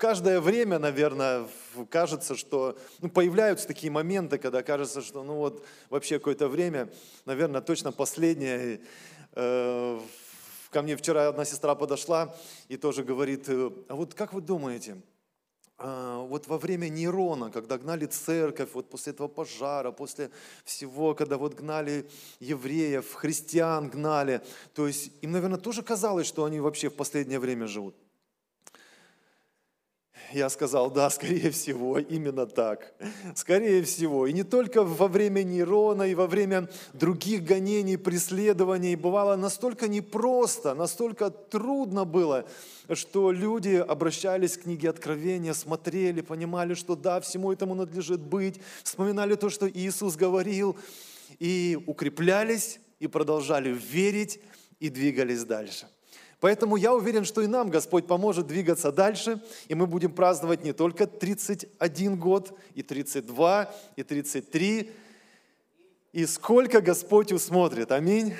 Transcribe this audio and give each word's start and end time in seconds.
каждое 0.00 0.40
время, 0.40 0.78
наверное, 0.78 1.46
кажется, 1.90 2.34
что 2.34 2.76
ну, 3.00 3.10
появляются 3.10 3.68
такие 3.68 3.92
моменты, 3.92 4.38
когда 4.38 4.62
кажется, 4.62 5.02
что 5.02 5.22
ну 5.22 5.34
вот 5.36 5.64
вообще 5.90 6.18
какое-то 6.18 6.48
время, 6.48 6.90
наверное, 7.26 7.60
точно 7.60 7.92
последнее. 7.92 8.80
Э, 9.32 10.00
ко 10.70 10.82
мне 10.82 10.96
вчера 10.96 11.28
одна 11.28 11.44
сестра 11.44 11.74
подошла 11.74 12.34
и 12.68 12.76
тоже 12.76 13.04
говорит, 13.04 13.48
а 13.48 13.94
вот 13.94 14.14
как 14.14 14.32
вы 14.32 14.40
думаете, 14.40 15.02
а, 15.78 16.20
вот 16.20 16.46
во 16.46 16.58
время 16.58 16.88
Нерона, 16.88 17.50
когда 17.50 17.76
гнали 17.76 18.06
церковь, 18.06 18.70
вот 18.74 18.88
после 18.88 19.12
этого 19.12 19.26
пожара, 19.28 19.90
после 19.90 20.30
всего, 20.64 21.14
когда 21.14 21.38
вот 21.38 21.54
гнали 21.54 22.08
евреев, 22.38 23.12
христиан 23.14 23.90
гнали, 23.90 24.42
то 24.74 24.86
есть 24.86 25.10
им, 25.22 25.32
наверное, 25.32 25.58
тоже 25.58 25.82
казалось, 25.82 26.26
что 26.26 26.44
они 26.44 26.60
вообще 26.60 26.88
в 26.88 26.94
последнее 26.94 27.40
время 27.40 27.66
живут. 27.66 27.96
Я 30.32 30.48
сказал, 30.48 30.90
да, 30.90 31.10
скорее 31.10 31.50
всего, 31.50 31.98
именно 31.98 32.46
так. 32.46 32.94
Скорее 33.34 33.82
всего. 33.82 34.26
И 34.26 34.32
не 34.32 34.44
только 34.44 34.82
во 34.82 35.08
время 35.08 35.42
Нерона, 35.42 36.04
и 36.04 36.14
во 36.14 36.26
время 36.26 36.68
других 36.92 37.44
гонений, 37.44 37.96
преследований. 37.96 38.96
Бывало 38.96 39.36
настолько 39.36 39.88
непросто, 39.88 40.74
настолько 40.74 41.30
трудно 41.30 42.04
было, 42.04 42.46
что 42.92 43.32
люди 43.32 43.74
обращались 43.74 44.56
к 44.56 44.62
книге 44.62 44.90
Откровения, 44.90 45.54
смотрели, 45.54 46.20
понимали, 46.20 46.74
что 46.74 46.96
да, 46.96 47.20
всему 47.20 47.52
этому 47.52 47.74
надлежит 47.74 48.20
быть, 48.20 48.60
вспоминали 48.82 49.34
то, 49.34 49.50
что 49.50 49.68
Иисус 49.68 50.16
говорил, 50.16 50.76
и 51.38 51.78
укреплялись, 51.86 52.80
и 52.98 53.06
продолжали 53.06 53.70
верить, 53.70 54.40
и 54.78 54.88
двигались 54.88 55.44
дальше. 55.44 55.86
Поэтому 56.40 56.76
я 56.76 56.94
уверен, 56.94 57.24
что 57.24 57.42
и 57.42 57.46
нам 57.46 57.68
Господь 57.68 58.06
поможет 58.06 58.46
двигаться 58.46 58.90
дальше, 58.90 59.42
и 59.68 59.74
мы 59.74 59.86
будем 59.86 60.12
праздновать 60.12 60.64
не 60.64 60.72
только 60.72 61.06
31 61.06 62.18
год, 62.18 62.58
и 62.74 62.82
32, 62.82 63.70
и 63.96 64.02
33, 64.02 64.90
и 66.12 66.26
сколько 66.26 66.80
Господь 66.80 67.30
усмотрит. 67.30 67.92
Аминь. 67.92 68.34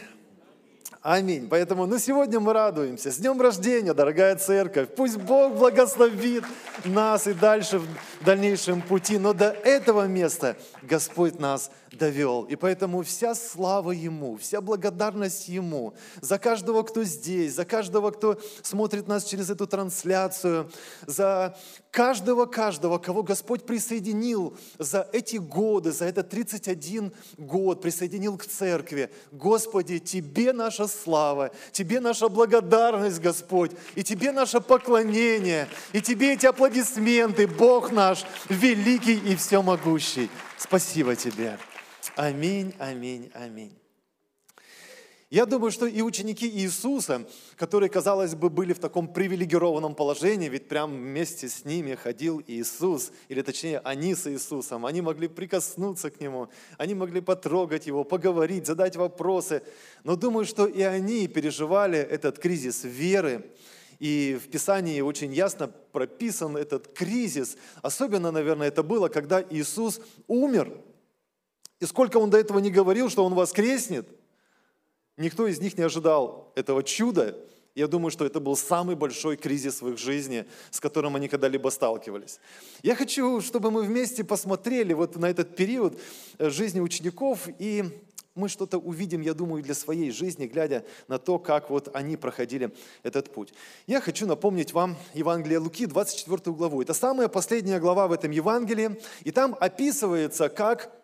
Аминь. 1.03 1.49
Поэтому, 1.49 1.87
ну, 1.87 1.99
сегодня 1.99 2.41
мы 2.41 2.53
радуемся. 2.53 3.11
С 3.11 3.17
днем 3.17 3.41
рождения, 3.41 3.95
дорогая 3.95 4.37
церковь. 4.37 4.89
Пусть 4.95 5.17
Бог 5.17 5.55
благословит 5.55 6.45
нас 6.85 7.27
и 7.27 7.33
дальше 7.33 7.79
в 7.79 7.87
дальнейшем 8.25 8.83
пути. 8.83 9.19
Но 9.19 9.33
до 9.33 9.51
этого 9.51 10.07
места 10.07 10.57
Господь 10.83 11.39
нас 11.39 11.71
довел. 11.93 12.45
И 12.45 12.57
поэтому 12.57 13.03
вся 13.03 13.35
слава 13.35 13.91
Ему, 13.91 14.37
вся 14.37 14.61
благодарность 14.61 15.49
Ему 15.49 15.95
за 16.21 16.39
каждого, 16.39 16.83
кто 16.83 17.05
здесь, 17.05 17.55
за 17.55 17.65
каждого, 17.65 18.11
кто 18.11 18.39
смотрит 18.63 19.09
нас 19.09 19.25
через 19.25 19.51
эту 19.51 19.67
трансляцию, 19.67 20.71
за 21.07 21.57
каждого, 21.91 22.47
каждого, 22.47 22.99
кого 22.99 23.23
Господь 23.23 23.65
присоединил 23.65 24.57
за 24.79 25.09
эти 25.13 25.37
годы, 25.37 25.93
за 25.93 26.07
этот 26.07 26.29
31 26.29 27.13
год, 27.39 27.83
присоединил 27.83 28.37
к 28.37 28.47
церкви. 28.47 29.11
Господи, 29.33 29.99
Тебе 29.99 30.53
наша 30.53 30.87
слава, 30.87 31.51
Тебе 31.73 32.01
наша 32.01 32.29
благодарность, 32.29 33.21
Господь, 33.21 33.73
и 33.95 34.03
Тебе 34.03 34.33
наше 34.33 34.61
поклонение, 34.61 35.69
и 35.93 36.01
Тебе 36.01 36.35
эти 36.35 36.47
аплодисменты, 36.47 37.47
Бог 37.47 37.91
наш, 37.91 38.25
великий 38.49 39.17
и 39.17 39.35
всемогущий. 39.35 40.31
Спасибо 40.59 41.17
Тебе. 41.17 41.59
Аминь, 42.21 42.75
аминь, 42.79 43.31
аминь. 43.33 43.73
Я 45.31 45.47
думаю, 45.47 45.71
что 45.71 45.87
и 45.87 46.03
ученики 46.03 46.47
Иисуса, 46.47 47.27
которые, 47.57 47.89
казалось 47.89 48.35
бы, 48.35 48.51
были 48.51 48.75
в 48.75 48.79
таком 48.79 49.09
привилегированном 49.09 49.95
положении, 49.95 50.51
ведь 50.51 50.69
прям 50.69 50.91
вместе 50.95 51.49
с 51.49 51.65
ними 51.65 51.95
ходил 51.95 52.43
Иисус, 52.47 53.11
или 53.29 53.41
точнее, 53.41 53.79
они 53.79 54.15
с 54.15 54.31
Иисусом, 54.31 54.85
они 54.85 55.01
могли 55.01 55.29
прикоснуться 55.29 56.11
к 56.11 56.21
Нему, 56.21 56.51
они 56.77 56.95
могли 56.95 57.23
потрогать 57.23 57.87
Его, 57.87 58.05
поговорить, 58.05 58.67
задать 58.67 58.97
вопросы. 58.97 59.63
Но 60.05 60.15
думаю, 60.15 60.45
что 60.45 60.67
и 60.67 60.83
они 60.83 61.27
переживали 61.27 61.99
этот 61.99 62.39
кризис 62.39 62.85
веры, 62.85 63.51
и 63.99 64.39
в 64.45 64.51
Писании 64.51 65.01
очень 65.01 65.33
ясно 65.33 65.69
прописан 65.69 66.59
этот 66.59 66.89
кризис. 66.89 67.57
Особенно, 67.81 68.31
наверное, 68.31 68.69
это 68.69 68.83
было, 68.83 69.09
когда 69.09 69.43
Иисус 69.43 70.03
умер. 70.27 70.71
И 71.81 71.87
сколько 71.87 72.19
Он 72.19 72.31
до 72.31 72.39
этого 72.39 72.59
не 72.59 72.71
говорил, 72.71 73.11
что 73.11 73.25
Он 73.25 73.35
воскреснет– 73.35 74.09
Никто 75.21 75.47
из 75.47 75.61
них 75.61 75.77
не 75.77 75.85
ожидал 75.85 76.51
этого 76.55 76.83
чуда. 76.83 77.37
Я 77.75 77.89
думаю, 77.89 78.11
что 78.11 78.25
это 78.25 78.41
был 78.41 78.57
самый 78.57 78.97
большой 78.97 79.37
кризис 79.37 79.83
в 79.83 79.89
их 79.91 79.99
жизни, 79.99 80.47
с 80.71 80.81
которым 80.81 81.15
они 81.15 81.29
когда-либо 81.29 81.69
сталкивались. 81.69 82.41
Я 82.83 82.97
хочу, 82.97 83.43
чтобы 83.43 83.71
мы 83.71 83.83
вместе 83.83 84.25
посмотрели 84.25 84.95
вот 84.95 85.17
на 85.17 85.29
этот 85.29 85.55
период 85.57 86.01
э, 86.39 86.49
жизни 86.49 86.81
учеников, 86.81 87.49
и 87.59 87.85
мы 88.35 88.49
что-то 88.49 88.79
увидим, 88.79 89.21
я 89.21 89.35
думаю, 89.35 89.63
для 89.63 89.75
своей 89.75 90.11
жизни, 90.11 90.47
глядя 90.47 90.87
на 91.07 91.19
то, 91.19 91.39
как 91.39 91.69
вот 91.69 91.95
они 91.95 92.17
проходили 92.17 92.73
этот 93.03 93.31
путь. 93.31 93.53
Я 93.87 94.01
хочу 94.01 94.27
напомнить 94.27 94.73
вам 94.73 94.97
Евангелие 95.13 95.59
Луки, 95.59 95.85
24 95.85 96.57
главу. 96.57 96.81
Это 96.81 96.95
самая 96.95 97.29
последняя 97.29 97.79
глава 97.79 98.09
в 98.09 98.13
этом 98.13 98.31
Евангелии, 98.31 98.99
и 99.23 99.33
там 99.33 99.55
описывается, 99.61 100.49
как 100.49 101.00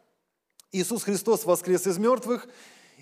Иисус 0.73 1.05
Христос 1.05 1.45
воскрес 1.45 1.87
из 1.87 1.99
мертвых, 1.99 2.49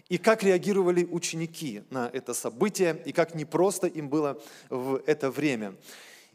и 0.09 0.19
как 0.19 0.43
реагировали 0.43 1.05
ученики 1.05 1.83
на 1.91 2.11
это 2.13 2.35
событие, 2.35 3.01
и 3.07 3.13
как 3.13 3.35
непросто 3.35 3.87
им 3.87 4.09
было 4.09 4.41
в 4.69 5.03
это 5.07 5.31
время. 5.31 5.75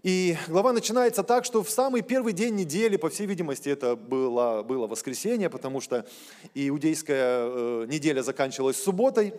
И 0.01 0.38
глава 0.47 0.73
начинается 0.73 1.23
так, 1.23 1.45
что 1.45 1.62
в 1.62 1.69
самый 1.69 2.01
первый 2.01 2.34
день 2.34 2.56
недели, 2.56 2.95
по 2.95 3.09
всей 3.09 3.28
видимости, 3.28 3.69
это 3.69 3.95
было, 3.95 4.63
было 4.63 4.88
воскресенье, 4.88 5.50
потому 5.50 5.81
что 5.81 6.07
иудейская 6.56 7.41
э, 7.44 7.85
неделя 7.88 8.23
заканчивалась 8.23 8.81
субботой. 8.81 9.34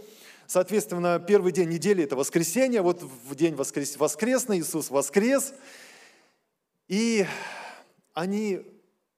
Соответственно, 0.46 1.18
первый 1.18 1.50
день 1.52 1.70
недели– 1.70 2.04
это 2.04 2.14
воскресенье, 2.14 2.82
вот 2.82 3.02
в 3.02 3.34
день 3.34 3.54
воскрес, 3.54 3.96
воскресный 3.96 4.60
Иисус 4.60 4.90
воскрес. 4.90 5.54
И 6.88 7.24
они, 8.12 8.60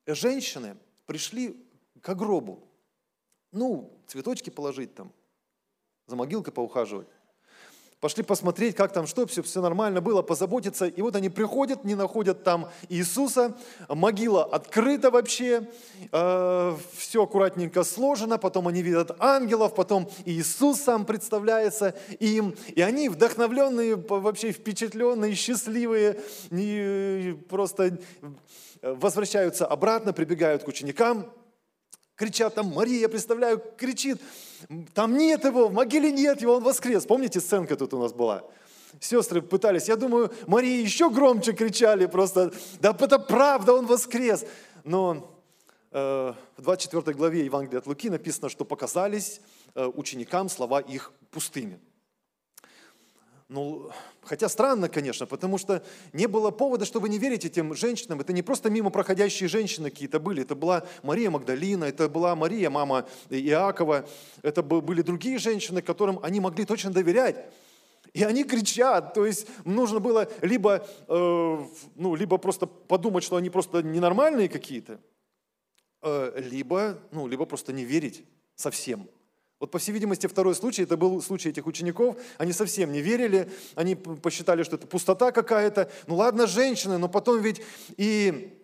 женщины, 0.06 0.76
пришли 1.06 1.56
к 2.02 2.14
гробу. 2.14 2.68
Ну, 3.52 3.90
цветочки 4.06 4.50
положить 4.50 4.94
там, 4.94 5.12
за 6.06 6.16
могилкой 6.16 6.52
поухаживать. 6.52 7.08
Пошли 8.00 8.24
посмотреть, 8.24 8.74
как 8.74 8.92
там, 8.92 9.06
что, 9.06 9.28
все, 9.28 9.44
все 9.44 9.60
нормально 9.60 10.00
было, 10.00 10.22
позаботиться. 10.22 10.86
И 10.86 11.00
вот 11.02 11.14
они 11.14 11.28
приходят, 11.28 11.84
не 11.84 11.94
находят 11.94 12.42
там 12.42 12.68
Иисуса, 12.88 13.56
могила 13.88 14.42
открыта 14.42 15.12
вообще, 15.12 15.70
э, 16.10 16.76
все 16.96 17.22
аккуратненько 17.22 17.84
сложено, 17.84 18.38
потом 18.38 18.66
они 18.66 18.82
видят 18.82 19.14
ангелов, 19.20 19.76
потом 19.76 20.10
Иисус 20.24 20.80
сам 20.80 21.06
представляется 21.06 21.94
им. 22.18 22.56
И 22.74 22.80
они 22.80 23.08
вдохновленные, 23.08 23.94
вообще 23.94 24.50
впечатленные, 24.50 25.36
счастливые, 25.36 26.18
не, 26.50 27.34
просто 27.48 28.00
возвращаются 28.82 29.64
обратно, 29.64 30.12
прибегают 30.12 30.64
к 30.64 30.68
ученикам, 30.68 31.32
кричат 32.22 32.54
там, 32.54 32.66
Мария, 32.66 33.08
представляю, 33.08 33.60
кричит, 33.76 34.20
там 34.94 35.16
нет 35.16 35.44
его, 35.44 35.66
в 35.66 35.72
могиле 35.72 36.12
нет 36.12 36.40
его, 36.40 36.54
он 36.54 36.62
воскрес. 36.62 37.04
Помните, 37.04 37.40
сценка 37.40 37.74
тут 37.74 37.92
у 37.94 37.98
нас 37.98 38.12
была? 38.12 38.44
Сестры 39.00 39.42
пытались, 39.42 39.88
я 39.88 39.96
думаю, 39.96 40.32
Мария 40.46 40.80
еще 40.80 41.10
громче 41.10 41.52
кричали 41.52 42.06
просто, 42.06 42.52
да 42.80 42.96
это 42.96 43.18
правда, 43.18 43.72
он 43.72 43.86
воскрес. 43.86 44.44
Но 44.84 45.36
э, 45.90 46.32
в 46.56 46.62
24 46.62 47.16
главе 47.16 47.44
Евангелия 47.44 47.80
от 47.80 47.88
Луки 47.88 48.08
написано, 48.08 48.48
что 48.48 48.64
показались 48.64 49.40
э, 49.74 49.84
ученикам 49.84 50.48
слова 50.48 50.80
их 50.80 51.12
пустыми. 51.32 51.80
Ну, 53.48 53.90
хотя 54.22 54.48
странно, 54.48 54.88
конечно, 54.88 55.26
потому 55.26 55.58
что 55.58 55.82
не 56.12 56.26
было 56.26 56.50
повода, 56.50 56.84
чтобы 56.84 57.08
не 57.08 57.18
верить 57.18 57.44
этим 57.44 57.74
женщинам. 57.74 58.20
Это 58.20 58.32
не 58.32 58.42
просто 58.42 58.70
мимо 58.70 58.90
проходящие 58.90 59.48
женщины 59.48 59.90
какие-то 59.90 60.20
были. 60.20 60.42
Это 60.42 60.54
была 60.54 60.84
Мария 61.02 61.30
Магдалина, 61.30 61.84
это 61.84 62.08
была 62.08 62.34
Мария, 62.34 62.70
мама 62.70 63.06
Иакова. 63.30 64.06
Это 64.42 64.62
были 64.62 65.02
другие 65.02 65.38
женщины, 65.38 65.82
которым 65.82 66.18
они 66.22 66.40
могли 66.40 66.64
точно 66.64 66.90
доверять. 66.90 67.36
И 68.12 68.24
они 68.24 68.44
кричат, 68.44 69.14
то 69.14 69.24
есть 69.24 69.46
нужно 69.64 69.98
было 69.98 70.28
либо, 70.42 70.86
э, 71.08 71.66
ну, 71.94 72.14
либо 72.14 72.36
просто 72.36 72.66
подумать, 72.66 73.24
что 73.24 73.36
они 73.36 73.48
просто 73.48 73.82
ненормальные 73.82 74.50
какие-то, 74.50 75.00
э, 76.02 76.42
либо, 76.50 76.98
ну, 77.10 77.26
либо 77.26 77.46
просто 77.46 77.72
не 77.72 77.84
верить 77.84 78.26
совсем. 78.54 79.08
Вот, 79.62 79.70
по 79.70 79.78
всей 79.78 79.92
видимости, 79.92 80.26
второй 80.26 80.56
случай, 80.56 80.82
это 80.82 80.96
был 80.96 81.22
случай 81.22 81.50
этих 81.50 81.68
учеников, 81.68 82.16
они 82.36 82.52
совсем 82.52 82.90
не 82.90 83.00
верили, 83.00 83.48
они 83.76 83.94
посчитали, 83.94 84.64
что 84.64 84.74
это 84.74 84.88
пустота 84.88 85.30
какая-то. 85.30 85.88
Ну 86.08 86.16
ладно, 86.16 86.48
женщины, 86.48 86.98
но 86.98 87.08
потом 87.08 87.40
ведь 87.40 87.62
и 87.96 88.60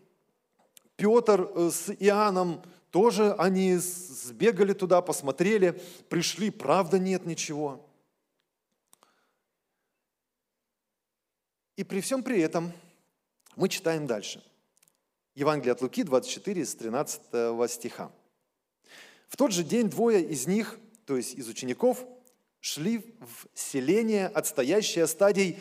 Петр 0.96 1.52
э, 1.54 1.70
с 1.72 1.92
Иоанном 2.00 2.64
тоже 2.90 3.32
они 3.34 3.76
сбегали 3.76 4.72
туда, 4.72 5.00
посмотрели, 5.00 5.80
пришли, 6.08 6.50
правда 6.50 6.98
нет 6.98 7.26
ничего. 7.26 7.88
И 11.76 11.84
при 11.84 12.00
всем 12.00 12.24
при 12.24 12.40
этом 12.40 12.72
Мы 13.54 13.68
читаем 13.68 14.08
дальше. 14.08 14.42
Евангелие 15.36 15.74
от 15.74 15.80
Луки, 15.80 16.02
24, 16.02 16.64
с 16.64 16.74
13 16.74 17.70
стиха. 17.70 18.10
В 19.28 19.36
тот 19.36 19.52
же 19.52 19.62
день 19.62 19.88
двое 19.88 20.24
из 20.24 20.48
них, 20.48 20.80
то 21.08 21.16
есть 21.16 21.32
из 21.38 21.48
учеников, 21.48 22.04
шли 22.60 22.98
в 22.98 23.48
селение, 23.54 24.26
отстоящее 24.26 25.06
стадий 25.06 25.58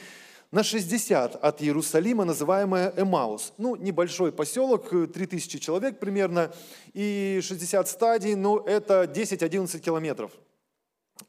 на 0.51 0.61
60 0.61 1.35
от 1.35 1.61
Иерусалима, 1.61 2.25
называемое 2.25 2.93
Эмаус. 2.97 3.53
Ну, 3.57 3.77
небольшой 3.77 4.33
поселок, 4.33 4.89
3000 4.89 5.59
человек 5.59 5.99
примерно, 5.99 6.53
и 6.91 7.39
60 7.41 7.87
стадий, 7.87 8.35
но 8.35 8.59
это 8.59 9.03
10-11 9.03 9.79
километров 9.79 10.33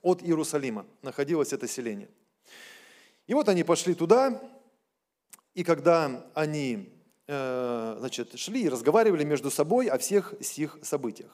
от 0.02 0.20
Иерусалима 0.24 0.84
находилось 1.02 1.52
это 1.52 1.68
селение. 1.68 2.08
И 3.28 3.34
вот 3.34 3.48
они 3.48 3.62
пошли 3.62 3.94
туда, 3.94 4.42
и 5.54 5.62
когда 5.62 6.28
они 6.34 6.88
значит, 7.28 8.38
шли 8.38 8.62
и 8.62 8.68
разговаривали 8.68 9.22
между 9.22 9.50
собой 9.50 9.86
о 9.88 9.98
всех 9.98 10.34
сих 10.40 10.78
событиях. 10.82 11.30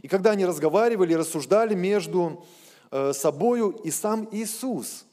И 0.00 0.08
когда 0.08 0.30
они 0.30 0.46
разговаривали 0.46 1.12
и 1.12 1.16
рассуждали 1.16 1.74
между 1.74 2.46
э, 2.90 3.12
собою, 3.12 3.70
и 3.70 3.90
сам 3.90 4.28
Иисус, 4.30 5.06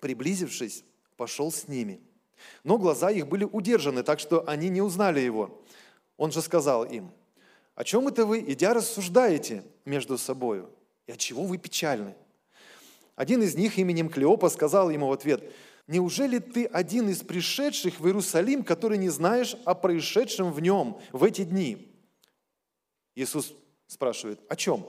приблизившись, 0.00 0.84
пошел 1.16 1.50
с 1.50 1.66
ними. 1.66 2.00
Но 2.62 2.78
глаза 2.78 3.10
их 3.10 3.26
были 3.26 3.44
удержаны, 3.44 4.02
так 4.02 4.20
что 4.20 4.46
они 4.46 4.68
не 4.68 4.82
узнали 4.82 5.20
его. 5.20 5.62
Он 6.16 6.30
же 6.30 6.40
сказал 6.42 6.84
им, 6.84 7.10
«О 7.74 7.84
чем 7.84 8.06
это 8.08 8.24
вы, 8.26 8.40
идя, 8.40 8.74
рассуждаете 8.74 9.64
между 9.84 10.18
собою? 10.18 10.70
И 11.06 11.12
от 11.12 11.18
чего 11.18 11.44
вы 11.44 11.58
печальны?» 11.58 12.14
Один 13.16 13.42
из 13.42 13.54
них 13.54 13.78
именем 13.78 14.10
Клеопа 14.10 14.50
сказал 14.50 14.90
ему 14.90 15.08
в 15.08 15.12
ответ, 15.12 15.42
«Неужели 15.86 16.38
ты 16.38 16.64
один 16.64 17.08
из 17.08 17.22
пришедших 17.22 18.00
в 18.00 18.06
Иерусалим, 18.06 18.64
который 18.64 18.98
не 18.98 19.08
знаешь 19.08 19.56
о 19.64 19.74
происшедшем 19.74 20.52
в 20.52 20.60
нем 20.60 21.00
в 21.12 21.22
эти 21.22 21.44
дни?» 21.44 21.92
Иисус 23.14 23.52
спрашивает, 23.86 24.40
«О 24.48 24.56
чем?» 24.56 24.86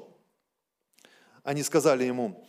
Они 1.43 1.63
сказали 1.63 2.03
ему, 2.03 2.43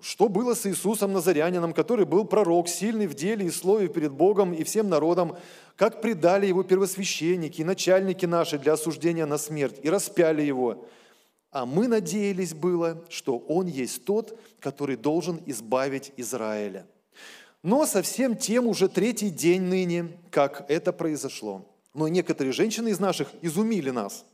что 0.00 0.28
было 0.28 0.54
с 0.54 0.66
Иисусом 0.66 1.12
Назарянином, 1.12 1.72
который 1.72 2.06
был 2.06 2.24
пророк, 2.24 2.68
сильный 2.68 3.06
в 3.06 3.14
деле 3.14 3.46
и 3.46 3.50
слове 3.50 3.88
перед 3.88 4.12
Богом 4.12 4.52
и 4.52 4.64
всем 4.64 4.88
народом, 4.88 5.36
как 5.76 6.00
предали 6.02 6.46
его 6.46 6.62
первосвященники 6.62 7.60
и 7.60 7.64
начальники 7.64 8.26
наши 8.26 8.58
для 8.58 8.74
осуждения 8.74 9.26
на 9.26 9.38
смерть 9.38 9.78
и 9.82 9.90
распяли 9.90 10.42
его. 10.42 10.86
А 11.50 11.64
мы 11.66 11.88
надеялись 11.88 12.54
было, 12.54 13.04
что 13.08 13.38
он 13.38 13.66
есть 13.66 14.04
тот, 14.04 14.38
который 14.60 14.96
должен 14.96 15.40
избавить 15.46 16.12
Израиля. 16.16 16.86
Но 17.66 17.84
совсем 17.84 18.36
тем 18.36 18.68
уже 18.68 18.88
третий 18.88 19.28
день 19.28 19.62
ныне, 19.62 20.16
как 20.30 20.70
это 20.70 20.92
произошло. 20.92 21.66
Но 21.94 22.06
некоторые 22.06 22.52
женщины 22.52 22.90
из 22.90 23.00
наших 23.00 23.28
изумили 23.42 23.90
нас. 23.90 24.24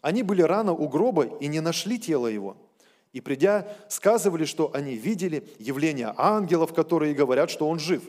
Они 0.00 0.22
были 0.22 0.40
рано 0.40 0.72
у 0.72 0.88
гроба 0.88 1.24
и 1.24 1.48
не 1.48 1.60
нашли 1.60 1.98
тело 1.98 2.26
его– 2.26 2.56
и 3.12 3.20
придя, 3.20 3.68
сказывали, 3.88 4.46
что 4.46 4.70
они 4.74 4.94
видели 4.94 5.46
явление 5.58 6.14
ангелов, 6.16 6.72
которые 6.72 7.12
говорят, 7.12 7.50
что 7.50 7.68
он 7.68 7.78
жив. 7.78 8.02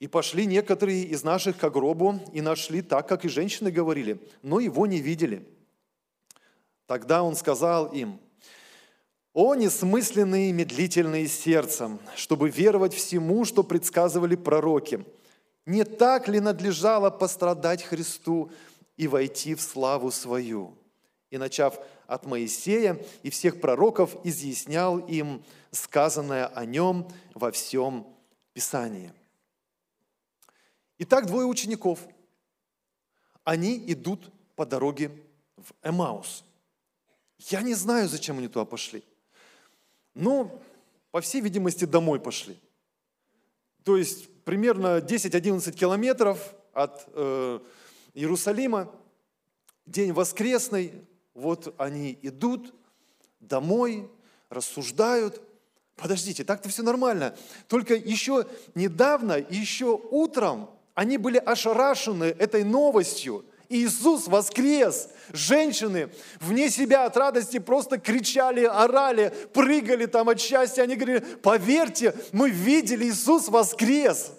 И 0.00 0.06
пошли 0.06 0.44
некоторые 0.44 1.04
из 1.04 1.24
наших 1.24 1.56
к 1.56 1.70
гробу 1.70 2.20
и 2.34 2.42
нашли 2.42 2.82
так, 2.82 3.08
как 3.08 3.24
и 3.24 3.30
женщины 3.30 3.70
говорили, 3.70 4.20
но 4.42 4.60
его 4.60 4.86
не 4.86 5.00
видели. 5.00 5.48
Тогда 6.86 7.22
он 7.22 7.34
сказал 7.34 7.86
им, 7.86 8.20
«О, 9.36 9.54
несмысленные 9.54 10.48
и 10.48 10.52
медлительные 10.52 11.28
сердцем, 11.28 12.00
чтобы 12.14 12.48
веровать 12.48 12.94
всему, 12.94 13.44
что 13.44 13.62
предсказывали 13.62 14.34
пророки! 14.34 15.04
Не 15.66 15.84
так 15.84 16.26
ли 16.28 16.40
надлежало 16.40 17.10
пострадать 17.10 17.82
Христу 17.82 18.50
и 18.96 19.06
войти 19.06 19.54
в 19.54 19.60
славу 19.60 20.10
свою?» 20.10 20.78
И 21.28 21.36
начав 21.36 21.78
от 22.06 22.24
Моисея 22.24 22.98
и 23.22 23.28
всех 23.28 23.60
пророков, 23.60 24.16
изъяснял 24.24 25.00
им 25.00 25.44
сказанное 25.70 26.46
о 26.46 26.64
нем 26.64 27.06
во 27.34 27.52
всем 27.52 28.06
Писании. 28.54 29.12
Итак, 30.96 31.26
двое 31.26 31.46
учеников. 31.46 32.00
Они 33.44 33.76
идут 33.92 34.32
по 34.54 34.64
дороге 34.64 35.10
в 35.58 35.74
Эмаус. 35.82 36.42
Я 37.36 37.60
не 37.60 37.74
знаю, 37.74 38.08
зачем 38.08 38.38
они 38.38 38.48
туда 38.48 38.64
пошли. 38.64 39.04
Но, 40.16 40.62
по 41.10 41.20
всей 41.20 41.42
видимости, 41.42 41.84
домой 41.84 42.18
пошли. 42.18 42.58
То 43.84 43.98
есть 43.98 44.28
примерно 44.44 44.98
10-11 44.98 45.72
километров 45.72 46.54
от 46.72 47.04
э, 47.12 47.60
Иерусалима, 48.14 48.90
день 49.84 50.12
воскресный, 50.12 51.06
вот 51.34 51.74
они 51.76 52.18
идут 52.22 52.74
домой, 53.40 54.10
рассуждают. 54.48 55.42
Подождите, 55.96 56.44
так-то 56.44 56.70
все 56.70 56.82
нормально. 56.82 57.36
Только 57.68 57.94
еще 57.94 58.46
недавно, 58.74 59.34
еще 59.50 60.00
утром 60.10 60.70
они 60.94 61.18
были 61.18 61.36
ошарашены 61.36 62.24
этой 62.24 62.64
новостью. 62.64 63.44
Иисус 63.68 64.26
воскрес. 64.26 65.08
Женщины 65.32 66.10
вне 66.40 66.70
себя 66.70 67.06
от 67.06 67.16
радости 67.16 67.58
просто 67.58 67.98
кричали, 67.98 68.64
орали, 68.64 69.32
прыгали 69.52 70.06
там 70.06 70.28
от 70.28 70.40
счастья. 70.40 70.82
Они 70.82 70.96
говорили, 70.96 71.20
поверьте, 71.20 72.14
мы 72.32 72.50
видели, 72.50 73.06
Иисус 73.06 73.48
воскрес. 73.48 74.32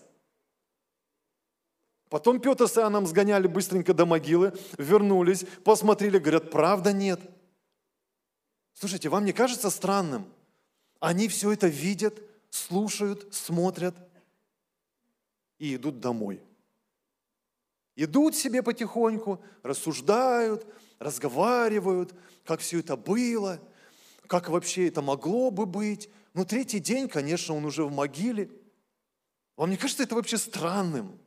Потом 2.09 2.39
Петр 2.39 2.67
с 2.67 2.77
Иоанном 2.77 3.05
сгоняли 3.05 3.47
быстренько 3.47 3.93
до 3.93 4.05
могилы, 4.05 4.53
вернулись, 4.77 5.45
посмотрели, 5.63 6.19
говорят, 6.19 6.49
правда 6.51 6.93
нет. 6.93 7.19
Слушайте, 8.73 9.09
вам 9.09 9.25
не 9.25 9.33
кажется 9.33 9.69
странным? 9.69 10.25
Они 10.99 11.27
все 11.27 11.51
это 11.51 11.67
видят, 11.67 12.21
слушают, 12.49 13.33
смотрят 13.33 13.95
и 15.59 15.75
идут 15.75 15.99
домой. 15.99 16.41
Идут 17.97 18.35
себе 18.35 18.61
потихоньку, 18.61 19.41
рассуждают, 19.63 20.67
разговаривают, 20.99 22.13
как 22.45 22.59
все 22.59 22.79
это 22.79 22.95
было, 22.95 23.59
как 24.27 24.49
вообще 24.49 24.87
это 24.87 25.01
могло 25.01 25.49
бы 25.49 25.65
быть. 25.65 26.07
Но 26.35 26.45
третий 26.45 26.79
день, 26.79 27.09
конечно, 27.09 27.55
он 27.55 27.65
уже 27.65 27.83
в 27.83 27.91
могиле. 27.91 28.51
Вам 29.55 29.71
не 29.71 29.77
кажется 29.77 30.03
это 30.03 30.13
вообще 30.13 30.37
странным? 30.37 31.19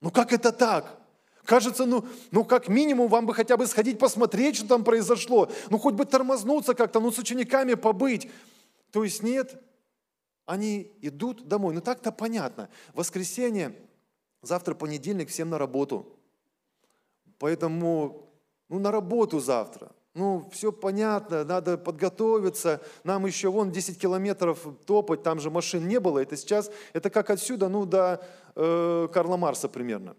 Ну 0.00 0.10
как 0.10 0.32
это 0.32 0.52
так? 0.52 0.98
Кажется, 1.44 1.84
ну, 1.84 2.06
ну 2.30 2.46
как 2.46 2.68
минимум 2.68 3.08
вам 3.08 3.26
бы 3.26 3.34
хотя 3.34 3.58
бы 3.58 3.66
сходить 3.66 3.98
посмотреть, 3.98 4.56
что 4.56 4.68
там 4.68 4.84
произошло. 4.84 5.52
Ну 5.68 5.76
хоть 5.76 5.94
бы 5.94 6.06
тормознуться 6.06 6.72
как-то, 6.72 7.00
ну 7.00 7.12
с 7.12 7.18
учениками 7.18 7.74
побыть. 7.74 8.30
То 8.90 9.04
есть 9.04 9.22
нет, 9.22 9.62
они 10.46 10.90
идут 11.02 11.46
домой. 11.46 11.74
Ну 11.74 11.82
так-то 11.82 12.10
понятно. 12.10 12.70
Воскресенье, 12.94 13.76
завтра 14.42 14.74
понедельник, 14.74 15.28
всем 15.28 15.50
на 15.50 15.58
работу. 15.58 16.06
Поэтому, 17.38 18.26
ну 18.68 18.78
на 18.78 18.90
работу 18.90 19.40
завтра. 19.40 19.92
Ну, 20.14 20.48
все 20.52 20.72
понятно, 20.72 21.44
надо 21.44 21.78
подготовиться. 21.78 22.80
Нам 23.04 23.26
еще 23.26 23.48
вон 23.48 23.70
10 23.70 23.98
километров 23.98 24.66
топать, 24.84 25.22
там 25.22 25.38
же 25.38 25.50
машин 25.50 25.86
не 25.86 26.00
было. 26.00 26.18
Это 26.18 26.36
сейчас, 26.36 26.70
это 26.92 27.10
как 27.10 27.30
отсюда, 27.30 27.68
ну, 27.68 27.86
до 27.86 28.20
э, 28.56 29.08
Карла 29.12 29.36
Марса 29.36 29.68
примерно. 29.68 30.16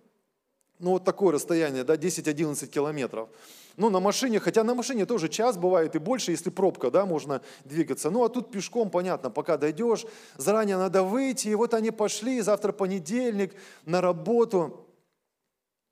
Ну, 0.80 0.92
вот 0.92 1.04
такое 1.04 1.34
расстояние, 1.34 1.84
да, 1.84 1.96
10-11 1.96 2.68
километров. 2.68 3.30
Ну, 3.78 3.90
на 3.90 4.00
машине, 4.00 4.40
хотя 4.40 4.64
на 4.64 4.76
машине 4.76 5.06
тоже 5.06 5.30
час 5.30 5.58
бывает 5.58 5.96
и 5.96 6.00
больше, 6.00 6.32
если 6.32 6.50
пробка, 6.50 6.92
да, 6.92 7.06
можно 7.06 7.42
двигаться. 7.64 8.10
Ну, 8.10 8.24
а 8.24 8.30
тут 8.30 8.52
пешком, 8.52 8.90
понятно, 8.90 9.30
пока 9.30 9.58
дойдешь, 9.58 10.06
заранее 10.38 10.78
надо 10.78 11.04
выйти, 11.04 11.48
и 11.48 11.56
вот 11.56 11.74
они 11.74 11.92
пошли, 11.92 12.42
завтра 12.42 12.72
понедельник, 12.72 13.56
на 13.86 14.02
работу. 14.02 14.86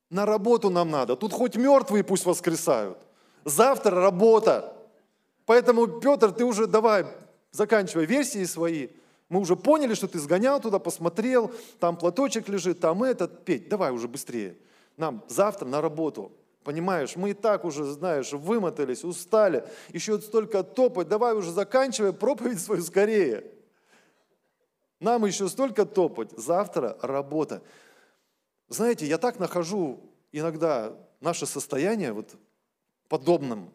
На 0.10 0.26
работу 0.26 0.70
нам 0.70 0.90
надо. 0.90 1.16
Тут 1.16 1.34
хоть 1.34 1.56
мертвые 1.56 2.04
пусть 2.04 2.26
воскресают. 2.26 2.98
Завтра 3.46 4.02
работа. 4.02 4.76
Поэтому, 5.46 5.88
Петр, 5.88 6.32
ты 6.32 6.44
уже 6.44 6.68
давай, 6.68 7.06
заканчивай 7.52 8.06
версии 8.06 8.44
свои. 8.44 8.90
Мы 9.30 9.40
уже 9.40 9.56
поняли, 9.56 9.94
что 9.94 10.08
ты 10.08 10.20
сгонял 10.20 10.60
туда, 10.60 10.80
посмотрел, 10.80 11.52
там 11.80 11.96
платочек 11.96 12.50
лежит, 12.50 12.80
там 12.80 13.04
этот. 13.04 13.46
Петь, 13.46 13.70
давай 13.70 13.92
уже 13.92 14.08
быстрее. 14.08 14.58
Нам 14.98 15.24
завтра 15.28 15.68
на 15.68 15.82
работу. 15.82 16.32
Понимаешь, 16.70 17.16
мы 17.16 17.32
и 17.32 17.34
так 17.34 17.66
уже, 17.66 17.84
знаешь, 17.84 18.32
вымотались, 18.32 19.04
устали. 19.04 19.68
Еще 19.92 20.22
столько 20.22 20.62
топать. 20.62 21.08
Давай 21.08 21.34
уже 21.34 21.52
заканчивай 21.52 22.14
проповедь 22.14 22.62
свою 22.62 22.84
скорее. 22.84 23.44
Нам 25.00 25.26
еще 25.26 25.50
столько 25.50 25.88
топать. 25.88 26.30
Завтра 26.38 26.96
работа. 27.02 27.64
Знаете, 28.68 29.08
я 29.08 29.18
так 29.18 29.40
нахожу 29.40 30.00
иногда 30.32 30.96
наше 31.22 31.48
состояние, 31.48 32.14
вот 32.14 32.36
подобным. 33.08 33.72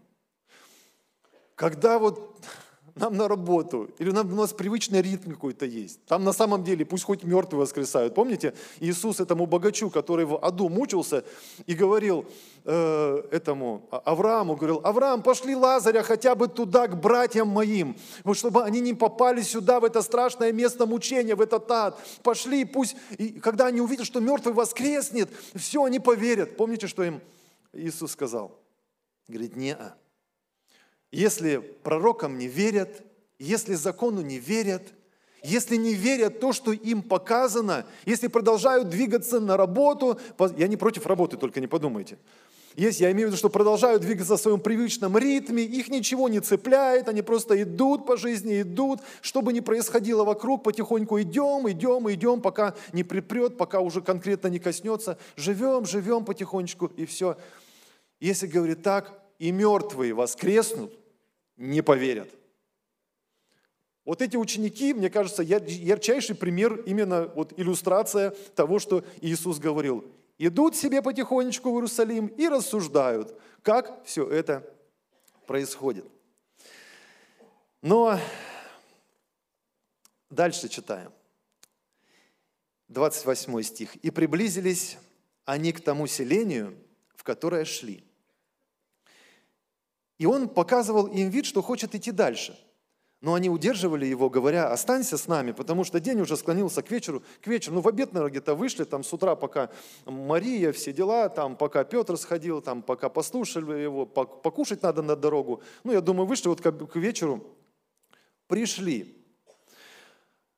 Когда 1.56 1.98
вот 1.98 2.46
нам 2.94 3.16
на 3.16 3.26
работу, 3.26 3.90
или 3.98 4.10
у 4.10 4.12
нас 4.12 4.52
привычный 4.52 5.02
ритм 5.02 5.32
какой-то 5.32 5.66
есть. 5.66 6.04
Там 6.06 6.22
на 6.22 6.32
самом 6.32 6.62
деле 6.62 6.84
пусть 6.84 7.04
хоть 7.04 7.24
мертвые 7.24 7.62
воскресают. 7.62 8.14
Помните, 8.14 8.54
Иисус 8.78 9.18
этому 9.18 9.46
богачу, 9.46 9.90
который 9.90 10.24
в 10.24 10.36
аду 10.36 10.68
мучился 10.68 11.24
и 11.66 11.74
говорил 11.74 12.24
э, 12.64 13.22
этому 13.32 13.88
а, 13.90 13.98
Аврааму, 13.98 14.54
говорил, 14.54 14.80
Авраам, 14.84 15.22
пошли 15.22 15.56
Лазаря 15.56 16.02
хотя 16.02 16.36
бы 16.36 16.46
туда, 16.46 16.86
к 16.86 17.00
братьям 17.00 17.48
моим, 17.48 17.96
чтобы 18.32 18.62
они 18.62 18.80
не 18.80 18.94
попали 18.94 19.42
сюда, 19.42 19.80
в 19.80 19.84
это 19.84 20.00
страшное 20.00 20.52
место 20.52 20.86
мучения, 20.86 21.34
в 21.34 21.40
этот 21.40 21.68
ад. 21.70 22.00
Пошли, 22.22 22.64
пусть, 22.64 22.96
и 23.18 23.40
когда 23.40 23.66
они 23.66 23.80
увидят, 23.80 24.06
что 24.06 24.20
мертвый 24.20 24.54
воскреснет, 24.54 25.30
все, 25.56 25.82
они 25.82 25.98
поверят. 25.98 26.56
Помните, 26.56 26.86
что 26.86 27.02
им 27.02 27.20
Иисус 27.72 28.12
сказал? 28.12 28.56
Говорит, 29.26 29.56
не 29.56 29.70
-а. 29.70 29.94
Если 31.14 31.58
пророкам 31.58 32.38
не 32.38 32.48
верят, 32.48 33.04
если 33.38 33.74
закону 33.74 34.20
не 34.20 34.38
верят, 34.38 34.82
если 35.44 35.76
не 35.76 35.94
верят 35.94 36.40
то, 36.40 36.52
что 36.52 36.72
им 36.72 37.02
показано, 37.02 37.86
если 38.04 38.26
продолжают 38.26 38.88
двигаться 38.88 39.38
на 39.38 39.56
работу, 39.56 40.18
я 40.56 40.66
не 40.66 40.76
против 40.76 41.06
работы, 41.06 41.36
только 41.36 41.60
не 41.60 41.68
подумайте. 41.68 42.18
Если 42.74 43.04
я 43.04 43.12
имею 43.12 43.28
в 43.28 43.30
виду, 43.30 43.36
что 43.36 43.48
продолжают 43.48 44.02
двигаться 44.02 44.36
в 44.36 44.40
своем 44.40 44.58
привычном 44.58 45.16
ритме, 45.16 45.62
их 45.62 45.88
ничего 45.88 46.28
не 46.28 46.40
цепляет, 46.40 47.08
они 47.08 47.22
просто 47.22 47.62
идут 47.62 48.06
по 48.06 48.16
жизни, 48.16 48.62
идут, 48.62 48.98
что 49.20 49.40
бы 49.40 49.52
ни 49.52 49.60
происходило 49.60 50.24
вокруг, 50.24 50.64
потихоньку 50.64 51.20
идем, 51.20 51.70
идем, 51.70 52.10
идем, 52.10 52.40
пока 52.40 52.74
не 52.92 53.04
припрет, 53.04 53.56
пока 53.56 53.78
уже 53.78 54.02
конкретно 54.02 54.48
не 54.48 54.58
коснется. 54.58 55.16
Живем, 55.36 55.86
живем 55.86 56.24
потихонечку, 56.24 56.86
и 56.86 57.06
все. 57.06 57.36
Если 58.18 58.48
говорит 58.48 58.82
так, 58.82 59.20
и 59.38 59.52
мертвые 59.52 60.12
воскреснут, 60.12 60.92
не 61.56 61.82
поверят. 61.82 62.30
Вот 64.04 64.20
эти 64.20 64.36
ученики, 64.36 64.92
мне 64.92 65.08
кажется, 65.08 65.42
ярчайший 65.42 66.36
пример, 66.36 66.82
именно 66.86 67.26
вот 67.34 67.58
иллюстрация 67.58 68.30
того, 68.54 68.78
что 68.78 69.04
Иисус 69.22 69.58
говорил. 69.58 70.04
Идут 70.36 70.76
себе 70.76 71.00
потихонечку 71.00 71.70
в 71.70 71.76
Иерусалим 71.76 72.26
и 72.26 72.48
рассуждают, 72.48 73.38
как 73.62 74.04
все 74.04 74.28
это 74.28 74.68
происходит. 75.46 76.04
Но 77.80 78.18
дальше 80.28 80.68
читаем. 80.68 81.12
28 82.88 83.62
стих. 83.62 83.96
«И 83.96 84.10
приблизились 84.10 84.98
они 85.44 85.72
к 85.72 85.80
тому 85.80 86.06
селению, 86.06 86.76
в 87.16 87.22
которое 87.24 87.64
шли. 87.64 88.04
И 90.18 90.26
он 90.26 90.48
показывал 90.48 91.06
им 91.06 91.30
вид, 91.30 91.46
что 91.46 91.62
хочет 91.62 91.94
идти 91.94 92.10
дальше. 92.10 92.58
Но 93.24 93.32
они 93.32 93.48
удерживали 93.48 94.04
его, 94.04 94.28
говоря, 94.28 94.70
останься 94.70 95.16
с 95.16 95.26
нами, 95.28 95.52
потому 95.52 95.84
что 95.84 95.98
день 95.98 96.20
уже 96.20 96.36
склонился 96.36 96.82
к 96.82 96.90
вечеру. 96.90 97.22
К 97.40 97.46
вечеру, 97.46 97.76
ну 97.76 97.80
в 97.80 97.88
обед, 97.88 98.12
наверное, 98.12 98.30
где-то 98.30 98.54
вышли, 98.54 98.84
там 98.84 99.02
с 99.02 99.10
утра, 99.14 99.34
пока 99.34 99.70
Мария, 100.04 100.72
все 100.72 100.92
дела, 100.92 101.30
там 101.30 101.56
пока 101.56 101.84
Петр 101.84 102.18
сходил, 102.18 102.60
там 102.60 102.82
пока 102.82 103.08
послушали 103.08 103.80
его, 103.80 104.04
покушать 104.04 104.82
надо 104.82 105.00
на 105.00 105.16
дорогу. 105.16 105.62
Ну, 105.84 105.92
я 105.92 106.02
думаю, 106.02 106.26
вышли 106.26 106.48
вот 106.48 106.60
к 106.60 106.96
вечеру, 106.96 107.42
пришли. 108.46 109.16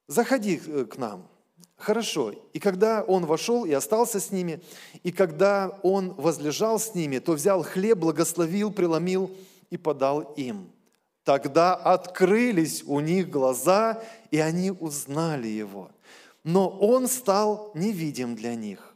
Заходи 0.08 0.60
э, 0.66 0.86
к 0.86 0.98
нам. 0.98 1.28
Хорошо. 1.76 2.32
И 2.52 2.58
когда 2.58 3.04
он 3.04 3.26
вошел 3.26 3.64
и 3.64 3.72
остался 3.72 4.18
с 4.18 4.32
ними, 4.32 4.60
и 5.04 5.12
когда 5.12 5.78
он 5.82 6.14
возлежал 6.14 6.80
с 6.80 6.96
ними, 6.96 7.18
то 7.18 7.32
взял 7.32 7.62
хлеб, 7.62 7.98
благословил, 7.98 8.72
преломил 8.72 9.30
и 9.70 9.76
подал 9.76 10.20
им. 10.36 10.70
Тогда 11.24 11.74
открылись 11.74 12.84
у 12.86 13.00
них 13.00 13.30
глаза, 13.30 14.02
и 14.30 14.38
они 14.38 14.70
узнали 14.70 15.48
его. 15.48 15.90
Но 16.44 16.68
он 16.68 17.08
стал 17.08 17.72
невидим 17.74 18.36
для 18.36 18.54
них. 18.54 18.94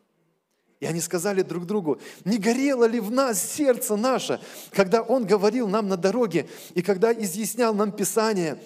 И 0.79 0.87
они 0.87 1.01
сказали 1.01 1.43
друг 1.43 1.67
другу, 1.67 2.01
не 2.25 2.39
горело 2.39 2.85
ли 2.85 3.01
в 3.01 3.11
нас 3.11 3.43
сердце 3.43 3.97
наше, 3.97 4.41
когда 4.71 5.03
Он 5.03 5.27
говорил 5.27 5.69
нам 5.69 5.89
на 5.89 5.99
дороге, 5.99 6.49
и 6.75 6.83
когда 6.83 7.13
изъяснял 7.13 7.75
нам 7.75 7.93
Писание, 7.93 8.59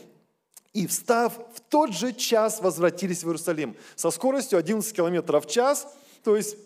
и 0.73 0.87
встав, 0.87 1.33
в 1.55 1.61
тот 1.61 1.93
же 1.93 2.13
час 2.13 2.61
возвратились 2.61 3.25
в 3.25 3.29
Иерусалим. 3.29 3.77
Со 3.97 4.11
скоростью 4.11 4.59
11 4.59 4.95
километров 4.95 5.47
в 5.47 5.51
час, 5.51 5.89
то 6.23 6.37
есть 6.37 6.57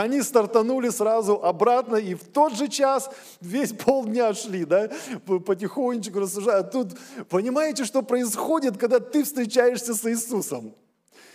они 0.00 0.22
стартанули 0.22 0.90
сразу 0.90 1.42
обратно, 1.42 1.96
и 1.96 2.14
в 2.14 2.24
тот 2.24 2.54
же 2.54 2.68
час 2.68 3.10
весь 3.40 3.72
полдня 3.72 4.32
шли, 4.34 4.64
да, 4.64 4.90
потихонечку 5.26 6.20
рассуждая. 6.20 6.62
Тут 6.62 6.96
понимаете, 7.28 7.84
что 7.84 8.02
происходит, 8.02 8.76
когда 8.76 9.00
ты 9.00 9.24
встречаешься 9.24 9.94
с 9.94 10.04
Иисусом? 10.10 10.74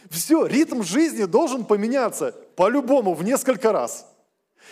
Все, 0.09 0.45
ритм 0.45 0.83
жизни 0.83 1.25
должен 1.25 1.65
поменяться 1.65 2.35
по-любому 2.55 3.13
в 3.13 3.23
несколько 3.23 3.71
раз– 3.71 4.07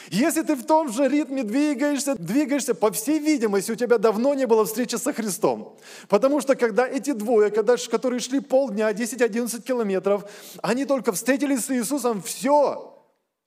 если 0.09 0.41
ты 0.41 0.55
в 0.55 0.65
том 0.65 0.91
же 0.91 1.07
ритме 1.07 1.43
двигаешься, 1.43 2.15
двигаешься, 2.15 2.73
по 2.73 2.91
всей 2.91 3.19
видимости, 3.19 3.71
у 3.71 3.75
тебя 3.75 3.97
давно 3.97 4.33
не 4.33 4.47
было 4.47 4.65
встречи 4.65 4.95
со 4.95 5.13
Христом. 5.13 5.77
Потому 6.07 6.41
что 6.41 6.55
когда 6.55 6.87
эти 6.87 7.11
двое, 7.11 7.51
когда, 7.51 7.75
которые 7.77 8.19
шли 8.19 8.39
полдня, 8.39 8.91
10-11 8.91 9.61
километров, 9.61 10.23
они 10.61 10.85
только 10.85 11.11
встретились 11.11 11.65
с 11.65 11.71
Иисусом, 11.71 12.21
все, 12.21 12.90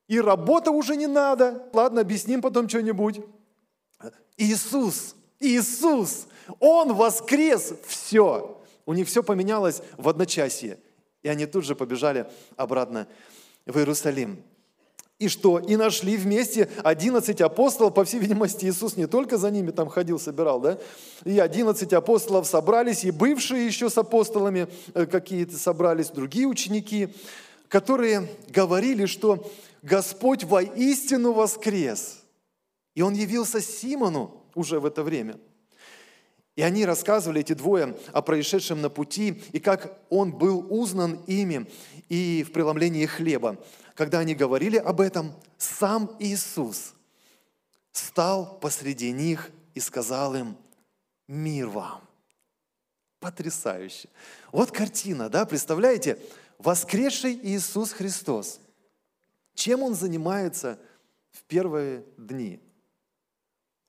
и 0.09 0.21
работа 0.21 0.71
уже 0.71 0.97
не 0.97 1.07
надо. 1.07 1.67
Ладно, 1.73 2.01
объясним 2.01 2.43
потом 2.43 2.69
что-нибудь. 2.69 3.21
Иисус, 4.37 5.15
Иисус, 5.41 6.27
Он 6.61 6.93
воскрес, 6.95 7.75
все. 7.87 8.63
У 8.87 8.93
них 8.93 9.09
все 9.09 9.23
поменялось 9.23 9.83
в 9.97 10.09
одночасье. 10.09 10.79
И 11.23 11.29
они 11.29 11.47
тут 11.47 11.65
же 11.65 11.75
побежали 11.75 12.27
обратно 12.57 13.07
в 13.65 13.79
Иерусалим. 13.79 14.43
И 15.19 15.29
что? 15.29 15.61
И 15.61 15.77
нашли 15.77 16.17
вместе 16.17 16.69
11 16.83 17.41
апостолов, 17.41 17.95
по 17.95 18.05
всей 18.05 18.19
видимости, 18.19 18.67
Иисус 18.67 18.97
не 18.97 19.07
только 19.07 19.39
за 19.39 19.51
ними 19.51 19.71
там 19.71 19.89
ходил, 19.89 20.19
собирал, 20.19 20.61
да? 20.61 20.77
И 21.25 21.39
11 21.39 21.93
апостолов 21.93 22.47
собрались, 22.47 23.05
и 23.05 23.13
бывшие 23.13 23.65
еще 23.65 23.89
с 23.89 23.97
апостолами 23.97 24.67
э, 24.93 25.07
какие-то 25.07 25.57
собрались, 25.57 26.09
другие 26.09 26.47
ученики, 26.47 27.09
которые 27.69 28.29
говорили, 28.49 29.07
что 29.07 29.51
Господь 29.85 30.45
воистину 30.45 31.33
воскрес. 31.33 32.23
И 32.95 33.03
Он 33.03 33.15
явился 33.15 33.61
Симону 33.61 34.43
уже 34.55 34.81
в 34.81 34.87
это 34.87 35.03
время. 35.03 35.39
И 36.57 36.63
они 36.63 36.85
рассказывали, 36.85 37.41
эти 37.41 37.53
двое, 37.53 37.97
о 38.13 38.23
происшедшем 38.23 38.81
на 38.81 38.89
пути, 38.89 39.43
и 39.53 39.61
как 39.61 39.99
Он 40.11 40.33
был 40.33 40.67
узнан 40.69 41.21
ими 41.27 41.67
и 42.09 42.45
в 42.49 42.53
преломлении 42.53 43.07
хлеба 43.07 43.59
когда 43.95 44.19
они 44.19 44.35
говорили 44.35 44.77
об 44.77 45.01
этом, 45.01 45.33
сам 45.57 46.15
Иисус 46.19 46.95
стал 47.93 48.59
посреди 48.59 49.13
них 49.13 49.51
и 49.75 49.81
сказал 49.81 50.35
им, 50.35 50.57
мир 51.29 51.69
вам. 51.69 52.03
Потрясающе. 53.21 54.09
Вот 54.53 54.71
картина, 54.71 55.31
да, 55.31 55.47
представляете? 55.47 56.19
Воскресший 56.59 57.39
Иисус 57.43 57.93
Христос. 57.93 58.61
Чем 59.55 59.83
Он 59.83 59.95
занимается 59.95 60.79
в 61.31 61.43
первые 61.45 62.05
дни? 62.17 62.61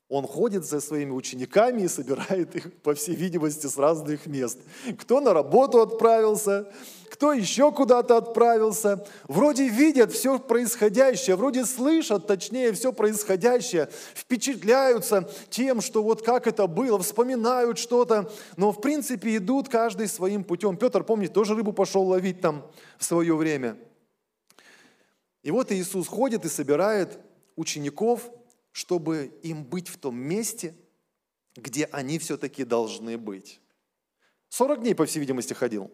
Он 0.07 0.27
ходит 0.27 0.63
за 0.63 0.81
своими 0.81 1.09
учениками 1.09 1.81
и 1.81 1.87
собирает 1.87 2.55
их, 2.55 2.71
по 2.83 2.93
всей 2.93 3.15
видимости, 3.15 3.65
с 3.65 3.75
разных 3.75 4.27
мест. 4.27 4.59
Кто 4.99 5.19
на 5.19 5.33
работу 5.33 5.81
отправился, 5.81 6.71
кто 7.09 7.33
еще 7.33 7.71
куда-то 7.71 8.17
отправился. 8.17 9.03
Вроде 9.23 9.67
видят 9.67 10.11
все 10.13 10.37
происходящее, 10.37 11.35
вроде 11.35 11.65
слышат, 11.65 12.27
точнее, 12.27 12.71
все 12.73 12.93
происходящее, 12.93 13.89
впечатляются 14.13 15.27
тем, 15.49 15.81
что 15.81 16.03
вот 16.03 16.21
как 16.21 16.45
это 16.45 16.67
было, 16.67 16.99
вспоминают 16.99 17.79
что-то, 17.79 18.31
но 18.57 18.71
в 18.71 18.81
принципе 18.81 19.37
идут 19.37 19.69
каждый 19.69 20.07
своим 20.07 20.43
путем. 20.43 20.77
Петр, 20.77 21.03
помните, 21.03 21.33
тоже 21.33 21.55
рыбу 21.55 21.73
пошел 21.73 22.03
ловить 22.03 22.41
там 22.41 22.69
в 22.99 23.05
свое 23.05 23.35
время. 23.35 23.75
И 25.45 25.51
вот 25.51 25.71
Иисус 25.71 26.09
ходит 26.09 26.43
и 26.43 26.49
собирает 26.49 27.17
учеников– 27.55 28.29
чтобы 28.75 29.27
им 29.41 29.63
быть 29.63 29.87
в 29.87 29.95
том 29.95 30.17
месте, 30.17 30.75
где 31.55 31.85
они 31.93 32.19
все-таки 32.19 32.65
должны 32.65 33.17
быть. 33.17 33.61
40 34.49 34.81
дней, 34.81 34.93
по 34.93 35.05
всей 35.05 35.19
видимости, 35.19 35.53
ходил. 35.53 35.89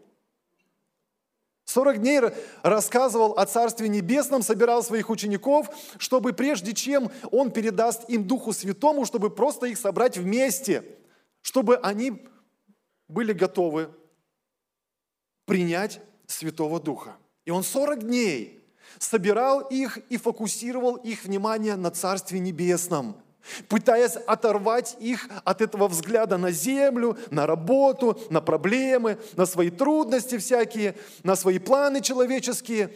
40 1.66 2.00
дней 2.00 2.22
рассказывал 2.64 3.38
о 3.38 3.46
Царстве 3.46 3.88
Небесном, 3.88 4.42
собирал 4.42 4.82
своих 4.82 5.12
учеников, 5.12 5.70
чтобы 6.00 6.34
прежде 6.34 6.74
чем 6.74 7.12
Он 7.30 7.52
передаст 7.52 8.10
им 8.10 8.28
Духу 8.28 8.52
Святому, 8.52 9.06
чтобы 9.06 9.30
просто 9.30 9.68
их 9.68 9.78
собрать 9.78 10.18
вместе, 10.18 10.84
чтобы 11.44 11.78
они 11.78 12.26
были 13.08 13.32
готовы 13.32 13.92
принять 15.46 16.02
Святого 16.26 16.80
Духа. 16.80 17.16
И 17.46 17.52
Он 17.52 17.62
40 17.62 18.08
дней 18.08 18.61
собирал 19.00 19.62
их 19.62 19.98
и 20.10 20.18
фокусировал 20.18 20.96
их 20.96 21.24
внимание 21.24 21.76
на 21.76 21.92
Царстве 21.92 22.40
Небесном. 22.40 23.18
пытаясь 23.68 24.16
оторвать 24.28 24.96
их 25.00 25.28
от 25.44 25.62
этого 25.62 25.88
взгляда 25.88 26.38
на 26.38 26.52
землю, 26.52 27.18
на 27.32 27.48
работу, 27.48 28.20
на 28.30 28.40
проблемы, 28.40 29.18
на 29.36 29.48
свои 29.48 29.72
трудности 29.72 30.38
всякие, 30.38 30.96
на 31.24 31.36
свои 31.36 31.58
планы 31.58 32.02
человеческие. 32.02 32.94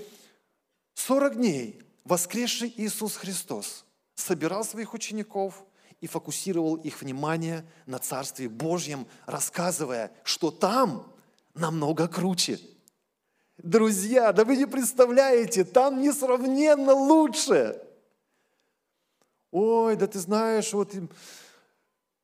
40 0.94 1.36
дней 1.38 1.82
воскресший 2.04 2.74
Иисус 2.78 3.16
Христос 3.16 3.86
собирал 4.14 4.64
своих 4.64 4.94
учеников 4.94 5.66
и 6.02 6.08
фокусировал 6.08 6.76
их 6.76 7.02
внимание 7.02 7.66
на 7.86 8.00
Царстве 8.00 8.48
Божьем, 8.48 9.08
рассказывая, 9.26 10.12
что 10.24 10.52
там 10.52 11.12
намного 11.54 12.08
круче. 12.08 12.60
Друзья, 13.58 14.34
да 14.34 14.44
вы 14.44 14.58
не 14.58 14.66
представляете, 14.66 15.64
там 15.64 16.02
несравненно 16.02 16.94
лучше. 16.94 17.82
Ой, 19.52 19.96
да 19.96 20.08
ты 20.08 20.20
знаешь, 20.20 20.74
вот 20.74 20.94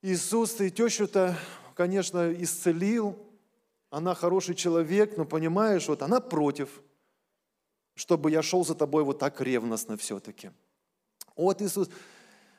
Иисус, 0.02 0.54
ты 0.56 0.70
тещу-то, 0.70 1.38
конечно, 1.76 2.34
исцелил, 2.34 3.18
она 3.90 4.14
хороший 4.14 4.56
человек, 4.56 5.16
но 5.16 5.24
понимаешь, 5.24 5.88
вот 5.88 6.02
она 6.02 6.20
против, 6.20 6.82
чтобы 7.96 8.30
я 8.32 8.42
шел 8.42 8.66
за 8.66 8.76
тобой 8.76 9.04
вот 9.06 9.20
так 9.20 9.40
ревностно 9.40 9.96
все-таки. 9.96 10.52
Вот 11.38 11.62
Иисус, 11.62 11.90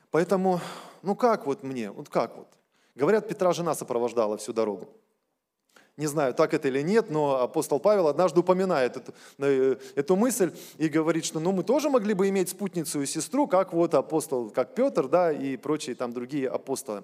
поэтому, 0.09 0.59
ну 1.03 1.15
как 1.15 1.45
вот 1.45 1.61
мне, 1.61 1.91
вот 1.91 2.09
как 2.09 2.35
вот? 2.35 2.47
Говорят, 2.95 3.27
Петра 3.27 3.53
жена 3.53 3.75
сопровождала 3.75 4.37
всю 4.37 4.53
дорогу. 4.53 4.89
Не 5.95 6.07
знаю, 6.07 6.33
так 6.33 6.55
это 6.55 6.69
или 6.69 6.81
нет, 6.81 7.11
но 7.11 7.41
апостол 7.41 7.79
Павел 7.79 8.07
однажды 8.07 8.39
упоминает 8.39 8.97
эту, 8.97 9.13
э, 9.37 9.75
эту 9.93 10.15
мысль 10.15 10.51
и 10.79 10.89
говорит, 10.89 11.23
что 11.23 11.39
ну, 11.39 11.51
мы 11.51 11.63
тоже 11.63 11.91
могли 11.91 12.15
бы 12.15 12.27
иметь 12.29 12.49
спутницу 12.49 13.01
и 13.01 13.05
сестру, 13.05 13.47
как 13.47 13.73
вот 13.73 13.93
апостол, 13.93 14.49
как 14.49 14.73
Петр, 14.73 15.07
да, 15.07 15.31
и 15.31 15.55
прочие 15.55 15.95
там 15.95 16.11
другие 16.11 16.49
апостолы. 16.49 17.03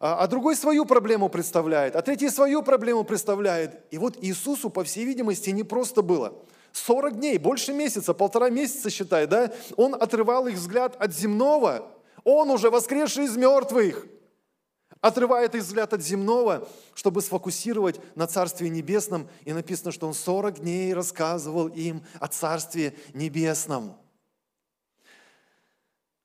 А, 0.00 0.24
а 0.24 0.26
другой 0.26 0.56
свою 0.56 0.86
проблему 0.86 1.28
представляет, 1.28 1.94
а 1.94 2.02
третий 2.02 2.30
свою 2.30 2.64
проблему 2.64 3.04
представляет. 3.04 3.80
И 3.92 3.98
вот 3.98 4.16
Иисусу, 4.20 4.70
по 4.70 4.82
всей 4.82 5.04
видимости, 5.04 5.50
не 5.50 5.62
просто 5.62 6.02
было. 6.02 6.34
40 6.72 7.16
дней, 7.16 7.38
больше 7.38 7.72
месяца, 7.72 8.12
полтора 8.12 8.50
месяца, 8.50 8.90
считай, 8.90 9.28
да, 9.28 9.52
он 9.76 9.94
отрывал 9.94 10.48
их 10.48 10.56
взгляд 10.56 10.96
от 11.00 11.14
земного, 11.14 11.86
он 12.24 12.50
уже 12.50 12.70
воскресший 12.70 13.26
из 13.26 13.36
мертвых– 13.36 14.04
отрывает 15.00 15.54
их 15.54 15.62
взгляд 15.62 15.92
от 15.92 16.02
земного, 16.02 16.68
чтобы 16.94 17.22
сфокусировать 17.22 18.00
на 18.16 18.26
Царстве 18.26 18.68
Небесном. 18.68 19.28
И 19.44 19.52
написано, 19.52 19.92
что 19.92 20.06
он 20.06 20.14
40 20.14 20.60
дней 20.60 20.92
рассказывал 20.94 21.68
им 21.68 22.04
о 22.18 22.28
Царстве 22.28 22.94
Небесном. 23.14 23.96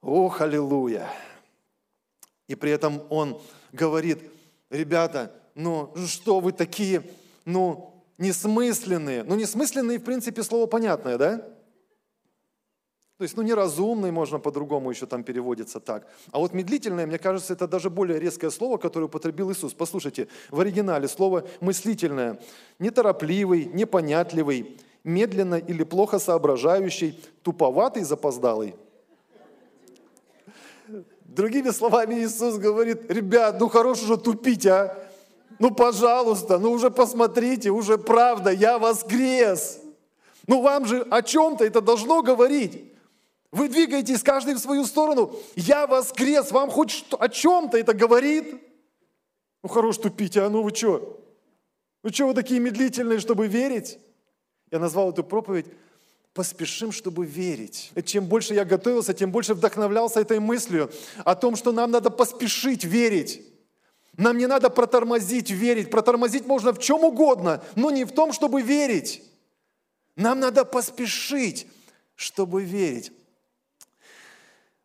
Ох, 0.02 0.42
аллилуйя! 0.42 1.10
И 2.48 2.56
при 2.56 2.72
этом 2.72 3.02
он 3.10 3.42
говорит, 3.72 4.20
ребята, 4.70 5.34
ну 5.56 5.92
что 6.06 6.40
вы 6.40 6.52
такие, 6.52 7.04
ну, 7.44 8.04
несмысленные. 8.18 9.24
Ну, 9.24 9.36
несмысленные, 9.36 10.00
в 10.00 10.04
принципе, 10.04 10.44
слово 10.44 10.68
понятное, 10.68 11.18
да? 11.18 11.55
То 13.18 13.24
есть, 13.24 13.38
ну, 13.38 13.44
неразумный, 13.44 14.12
можно 14.12 14.40
по-другому 14.40 14.90
еще 14.92 15.06
там 15.06 15.24
переводится 15.24 15.80
так. 15.80 16.06
А 16.32 16.40
вот 16.40 16.54
медлительное, 16.54 17.08
мне 17.08 17.18
кажется, 17.18 17.54
это 17.54 17.66
даже 17.66 17.90
более 17.90 18.20
резкое 18.20 18.52
слово, 18.52 18.78
которое 18.78 19.06
употребил 19.06 19.52
Иисус. 19.52 19.74
Послушайте, 19.74 20.28
в 20.52 20.60
оригинале 20.60 21.08
слово 21.08 21.46
мыслительное. 21.62 22.38
Неторопливый, 22.78 23.66
непонятливый, 23.66 24.78
медленно 25.06 25.56
или 25.56 25.84
плохо 25.84 26.20
соображающий, 26.20 27.18
туповатый, 27.42 28.04
запоздалый. 28.04 28.76
Другими 31.24 31.70
словами, 31.70 32.16
Иисус 32.16 32.58
говорит, 32.58 33.10
ребят, 33.10 33.62
ну 33.62 33.70
хорош 33.70 34.04
уже 34.04 34.18
тупить, 34.18 34.68
а? 34.68 34.98
Ну, 35.58 35.72
пожалуйста, 35.72 36.60
ну 36.60 36.72
уже 36.72 36.92
посмотрите, 36.92 37.70
уже 37.70 37.98
правда, 37.98 38.52
я 38.52 38.78
воскрес. 38.78 39.80
Ну, 40.48 40.62
вам 40.62 40.86
же 40.86 41.02
о 41.10 41.22
чем-то 41.22 41.64
это 41.64 41.80
должно 41.80 42.22
говорить. 42.22 42.92
Вы 43.56 43.70
двигаетесь 43.70 44.22
каждый 44.22 44.56
в 44.56 44.60
свою 44.60 44.84
сторону. 44.84 45.34
Я 45.56 45.88
воскрес. 45.88 46.52
Вам 46.52 46.70
хоть 46.70 46.92
что, 46.92 47.16
о 47.22 47.30
чем-то 47.30 47.78
это 47.78 47.94
говорит? 47.94 48.62
Ну, 49.64 49.70
хорош 49.70 49.98
тупить, 49.98 50.36
а 50.36 50.50
ну 50.50 50.62
вы 50.62 50.76
что? 50.76 51.24
Ну 52.04 52.12
что 52.12 52.28
вы 52.28 52.34
такие 52.34 52.60
медлительные, 52.60 53.18
чтобы 53.20 53.48
верить? 53.48 53.98
Я 54.72 54.80
назвал 54.80 55.12
эту 55.12 55.24
проповедь 55.24 55.68
«Поспешим, 56.34 56.92
чтобы 56.92 57.26
верить». 57.26 57.94
Чем 58.04 58.26
больше 58.26 58.54
я 58.54 58.66
готовился, 58.66 59.14
тем 59.14 59.32
больше 59.32 59.54
вдохновлялся 59.54 60.20
этой 60.20 60.40
мыслью 60.40 60.92
о 61.24 61.34
том, 61.34 61.56
что 61.56 61.72
нам 61.72 61.92
надо 61.92 62.10
поспешить 62.10 62.84
верить. 62.84 63.42
Нам 64.18 64.38
не 64.38 64.48
надо 64.48 64.70
протормозить 64.70 65.50
верить. 65.50 65.90
Протормозить 65.90 66.46
можно 66.46 66.74
в 66.74 66.80
чем 66.80 67.06
угодно, 67.06 67.64
но 67.76 67.90
не 67.90 68.04
в 68.04 68.12
том, 68.12 68.34
чтобы 68.34 68.62
верить. 68.62 69.24
Нам 70.18 70.42
надо 70.42 70.66
поспешить, 70.66 71.68
чтобы 72.16 72.62
верить. 72.62 73.14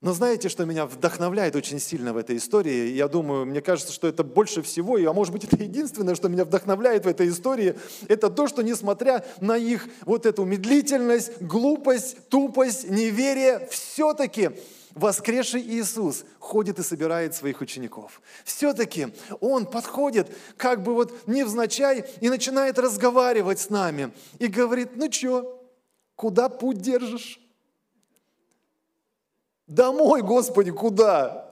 Но 0.01 0.15
знаете, 0.15 0.49
что 0.49 0.65
меня 0.65 0.87
вдохновляет 0.87 1.55
очень 1.57 1.79
сильно 1.79 2.15
в 2.15 2.17
этой 2.17 2.39
истории? 2.39 2.89
Я 2.89 3.07
думаю, 3.07 3.45
мне 3.45 3.61
кажется, 3.61 3.93
что 3.93 4.09
это 4.09 4.25
больше 4.25 4.63
всего, 4.63 4.97
а 4.97 5.13
может 5.13 5.31
быть 5.31 5.45
это 5.45 5.57
единственное, 5.63 6.15
что 6.15 6.31
меня 6.31 6.47
вдохновляет 6.47 7.05
в 7.05 7.09
этой 7.09 7.29
истории, 7.29 7.77
это 8.09 8.31
то, 8.31 8.49
что 8.49 8.63
несмотря 8.63 9.23
на 9.41 9.59
их 9.59 9.87
вот 10.07 10.25
эту 10.25 10.45
медлительность, 10.45 11.43
глупость, 11.43 12.29
тупость, 12.31 12.89
неверие, 12.89 13.69
все-таки 13.71 14.53
воскресший 14.95 15.61
Иисус 15.61 16.25
ходит 16.39 16.79
и 16.79 16.83
собирает 16.83 17.35
своих 17.35 17.61
учеников. 17.61 18.23
Все-таки 18.45 19.09
Он 19.41 19.67
подходит 19.67 20.35
как 20.57 20.83
бы 20.83 20.95
вот 20.95 21.29
невзначай 21.29 22.07
и 22.23 22.31
начинает 22.31 22.79
разговаривать 22.79 23.61
с 23.61 23.69
нами 23.69 24.13
и 24.39 24.47
говорит, 24.47 24.97
ну 24.97 25.13
что, 25.13 25.63
куда 26.17 26.49
путь 26.49 26.79
держишь? 26.79 27.39
Домой, 29.71 30.23
Господи, 30.23 30.73
куда? 30.73 31.49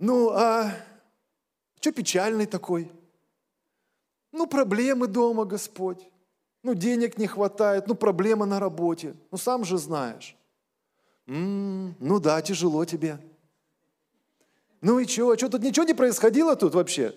Ну, 0.00 0.30
а 0.30 0.72
что 1.80 1.92
печальный 1.92 2.46
такой? 2.46 2.90
Ну, 4.32 4.48
проблемы 4.48 5.06
дома, 5.06 5.44
Господь. 5.44 6.10
Ну, 6.64 6.74
денег 6.74 7.16
не 7.16 7.28
хватает, 7.28 7.86
ну, 7.86 7.94
проблемы 7.94 8.44
на 8.44 8.58
работе. 8.58 9.14
Ну, 9.30 9.38
сам 9.38 9.64
же 9.64 9.78
знаешь. 9.78 10.36
М-м, 11.28 11.94
ну 12.00 12.18
да, 12.18 12.42
тяжело 12.42 12.84
тебе. 12.84 13.20
Ну 14.80 14.98
и 14.98 15.06
что? 15.06 15.36
Что 15.36 15.48
тут 15.48 15.62
ничего 15.62 15.86
не 15.86 15.94
происходило 15.94 16.56
тут 16.56 16.74
вообще? 16.74 17.14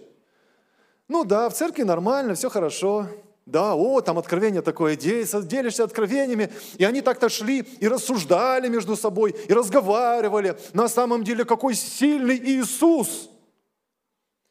Ну 1.07 1.25
да, 1.25 1.49
в 1.49 1.55
церкви 1.55 1.81
нормально, 1.81 2.35
все 2.35 2.51
хорошо. 2.51 3.07
Да, 3.45 3.75
о, 3.75 4.01
там 4.01 4.19
откровение 4.19 4.61
такое, 4.61 4.95
делишься 4.95 5.83
откровениями. 5.83 6.51
И 6.77 6.85
они 6.85 7.01
так-то 7.01 7.27
шли 7.27 7.59
и 7.79 7.87
рассуждали 7.87 8.67
между 8.67 8.95
собой, 8.95 9.35
и 9.47 9.53
разговаривали. 9.53 10.57
На 10.73 10.87
самом 10.87 11.23
деле, 11.23 11.43
какой 11.43 11.73
сильный 11.73 12.37
Иисус! 12.37 13.29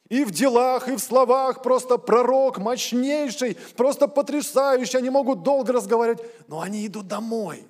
И 0.09 0.25
в 0.25 0.31
делах, 0.31 0.89
и 0.89 0.95
в 0.95 0.99
словах 0.99 1.63
просто 1.63 1.97
пророк 1.97 2.57
мощнейший, 2.57 3.57
просто 3.77 4.09
потрясающий. 4.09 4.97
Они 4.97 5.09
могут 5.09 5.41
долго 5.41 5.71
разговаривать, 5.71 6.21
но 6.49 6.59
они 6.59 6.85
идут 6.85 7.07
домой. 7.07 7.65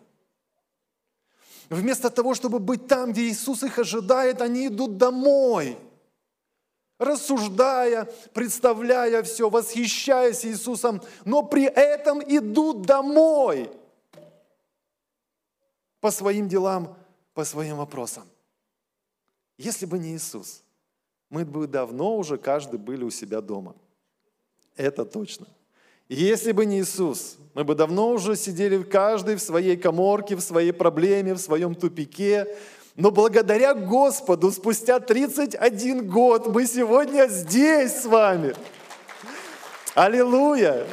Вместо 1.69 2.09
того, 2.09 2.33
чтобы 2.33 2.57
быть 2.57 2.87
там, 2.87 3.11
где 3.11 3.29
Иисус 3.29 3.61
их 3.61 3.77
ожидает, 3.77 4.41
они 4.41 4.67
идут 4.67 4.97
домой– 4.97 5.77
рассуждая, 7.01 8.07
представляя 8.33 9.23
все, 9.23 9.49
восхищаясь 9.49 10.45
Иисусом, 10.45 11.01
но 11.25 11.41
при 11.41 11.63
этом 11.63 12.21
идут 12.21 12.83
домой 12.83 13.71
по 15.99 16.11
своим 16.11 16.47
делам, 16.47 16.95
по 17.33 17.43
своим 17.43 17.77
вопросам. 17.77 18.23
Если 19.57 19.87
бы 19.87 19.97
не 19.97 20.15
Иисус, 20.15 20.63
мы 21.29 21.43
бы 21.43 21.65
давно 21.65 22.17
уже 22.17 22.37
каждый 22.37 22.77
были 22.77 23.03
у 23.03 23.09
себя 23.09 23.41
дома. 23.41 23.75
Это 24.75 25.03
точно. 25.03 25.47
Если 26.07 26.51
бы 26.51 26.65
не 26.65 26.81
Иисус, 26.81 27.37
мы 27.55 27.63
бы 27.63 27.73
давно 27.73 28.11
уже 28.11 28.35
сидели 28.35 28.83
каждый 28.83 29.35
в 29.35 29.41
своей 29.41 29.75
коморке, 29.75 30.35
в 30.35 30.41
своей 30.41 30.71
проблеме, 30.71 31.33
в 31.33 31.39
своем 31.39 31.73
тупике, 31.73 32.55
но 32.95 33.11
благодаря 33.11 33.73
Господу 33.73 34.51
спустя 34.51 34.99
31 34.99 36.09
год 36.09 36.47
мы 36.47 36.65
сегодня 36.65 37.27
здесь 37.27 38.01
с 38.01 38.05
вами. 38.05 38.53
Аллилуйя! 39.95 40.87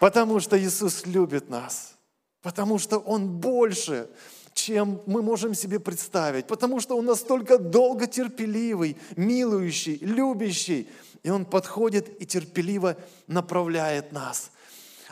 Потому 0.00 0.40
что 0.40 0.58
Иисус 0.58 1.06
любит 1.06 1.48
нас. 1.48 1.94
Потому 2.42 2.78
что 2.78 2.98
Он 2.98 3.28
больше, 3.28 4.08
чем 4.54 5.02
мы 5.06 5.22
можем 5.22 5.54
себе 5.54 5.80
представить. 5.80 6.46
Потому 6.46 6.80
что 6.80 6.96
Он 6.96 7.04
настолько 7.04 7.58
долго 7.58 8.06
терпеливый, 8.06 8.96
милующий, 9.16 9.98
любящий. 10.00 10.88
И 11.22 11.30
Он 11.30 11.44
подходит 11.44 12.20
и 12.22 12.26
терпеливо 12.26 12.96
направляет 13.26 14.12
нас. 14.12 14.50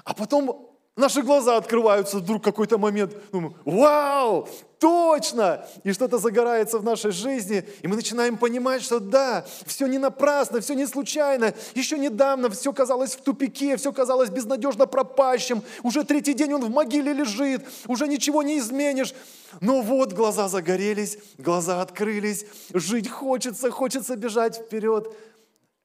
А 0.05 0.15
потом 0.15 0.76
Наши 0.97 1.21
глаза 1.21 1.59
открываются 1.59 2.17
вдруг 2.17 2.43
какой-то 2.43 2.79
момент. 2.79 3.15
Думаю, 3.31 3.55
вау, 3.67 4.49
точно! 4.79 5.67
И 5.85 5.93
что-то 5.93 6.17
загорается 6.17 6.79
в 6.79 6.85
нашей 6.85 7.11
жизни, 7.11 7.69
и 7.83 7.87
мы 7.87 7.97
начинаем 7.97 8.39
понимать, 8.39 8.81
что 8.81 8.99
да, 8.99 9.45
все 9.67 9.89
не 9.89 9.99
напрасно, 9.99 10.63
все 10.63 10.73
не 10.73 10.87
случайно. 10.87 11.53
Еще 11.75 11.99
недавно 11.99 12.49
все 12.49 12.73
казалось 12.73 13.15
в 13.15 13.21
тупике, 13.21 13.77
все 13.77 13.93
казалось 13.93 14.31
безнадежно 14.31 14.87
пропащим. 14.87 15.63
Уже 15.83 16.03
третий 16.03 16.33
день 16.33 16.55
он 16.55 16.65
в 16.65 16.71
могиле 16.71 17.13
лежит, 17.13 17.67
уже 17.87 18.09
ничего 18.09 18.43
не 18.43 18.59
изменишь. 18.59 19.15
Но 19.61 19.83
вот 19.83 20.15
глаза 20.15 20.49
загорелись, 20.49 21.19
глаза 21.37 21.83
открылись, 21.83 22.47
жить 22.73 23.11
хочется, 23.11 23.71
хочется 23.71 24.17
бежать 24.17 24.57
вперед. 24.57 25.15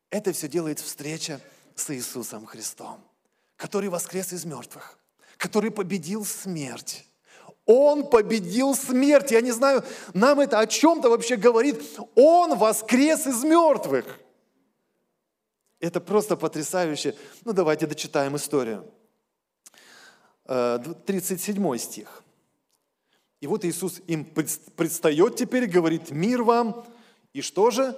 Это 0.09 0.31
все 0.31 0.47
делает 0.47 0.79
встреча 0.79 1.41
с 1.75 1.93
Иисусом 1.93 2.45
Христом, 2.45 3.01
который 3.57 3.89
воскрес 3.89 4.31
из 4.31 4.45
мертвых 4.45 5.00
который 5.41 5.71
победил 5.71 6.23
смерть. 6.23 7.03
Он 7.65 8.07
победил 8.07 8.75
смерть. 8.75 9.31
Я 9.31 9.41
не 9.41 9.51
знаю, 9.51 9.83
нам 10.13 10.39
это 10.39 10.59
о 10.59 10.67
чем-то 10.67 11.09
вообще 11.09 11.35
говорит. 11.35 11.81
Он 12.13 12.55
воскрес 12.55 13.25
из 13.25 13.43
мертвых. 13.43 14.19
Это 15.79 15.99
просто 15.99 16.37
потрясающе. 16.37 17.15
Ну, 17.43 17.53
давайте 17.53 17.87
дочитаем 17.87 18.35
историю. 18.35 18.85
37 20.45 21.73
э, 21.73 21.77
стих. 21.79 22.23
И 23.39 23.47
вот 23.47 23.65
Иисус 23.65 23.99
им 24.05 24.25
предстает 24.25 25.37
теперь, 25.37 25.65
говорит, 25.65 26.11
мир 26.11 26.43
вам. 26.43 26.85
И 27.33 27.41
что 27.41 27.71
же? 27.71 27.97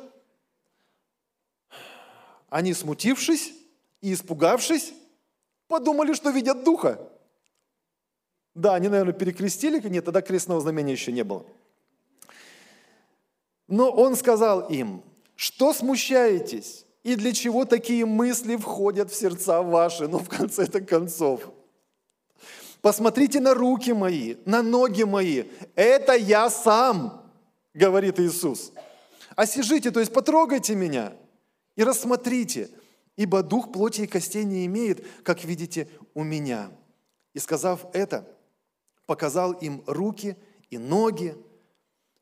Они, 2.50 2.74
смутившись 2.74 3.52
и 4.00 4.14
испугавшись, 4.14 4.94
подумали, 5.68 6.14
что 6.14 6.30
видят 6.30 6.64
Духа. 6.64 7.10
Да, 8.56 8.76
они, 8.76 8.88
наверное, 8.88 9.14
перекрестили, 9.14 9.80
нет, 9.88 10.06
тогда 10.06 10.22
крестного 10.22 10.62
знамения 10.62 10.92
еще 10.92 11.12
не 11.12 11.24
было. 11.24 11.46
Но 13.68 13.90
он 13.90 14.16
сказал 14.16 14.68
им, 14.70 15.04
что 15.36 15.74
смущаетесь 15.74 16.86
и 17.04 17.16
для 17.16 17.34
чего 17.34 17.66
такие 17.66 18.06
мысли 18.06 18.56
входят 18.56 19.12
в 19.12 19.16
сердца 19.16 19.62
ваши, 19.62 20.08
ну, 20.08 20.20
в 20.20 20.30
конце-то 20.30 20.82
концов. 20.82 21.52
Посмотрите 22.82 23.40
на 23.40 23.54
руки 23.54 23.94
мои, 23.94 24.36
на 24.46 24.62
ноги 24.62 25.04
мои. 25.04 25.46
Это 25.76 26.14
я 26.14 26.50
сам, 26.50 27.26
говорит 27.74 28.20
Иисус. 28.20 28.72
Осижите, 29.36 29.90
то 29.90 30.00
есть 30.00 30.14
потрогайте 30.14 30.76
меня 30.76 31.14
и 31.76 31.84
рассмотрите, 31.84 32.70
ибо 33.16 33.42
дух 33.42 33.72
плоти 33.72 34.02
и 34.02 34.08
костей 34.08 34.44
не 34.44 34.66
имеет, 34.66 35.06
как 35.24 35.44
видите 35.44 35.90
у 36.14 36.24
меня. 36.24 36.70
И 37.34 37.40
сказав 37.40 37.86
это, 37.94 38.28
показал 39.06 39.54
им 39.54 39.84
руки 39.86 40.36
и 40.70 40.78
ноги. 40.78 41.36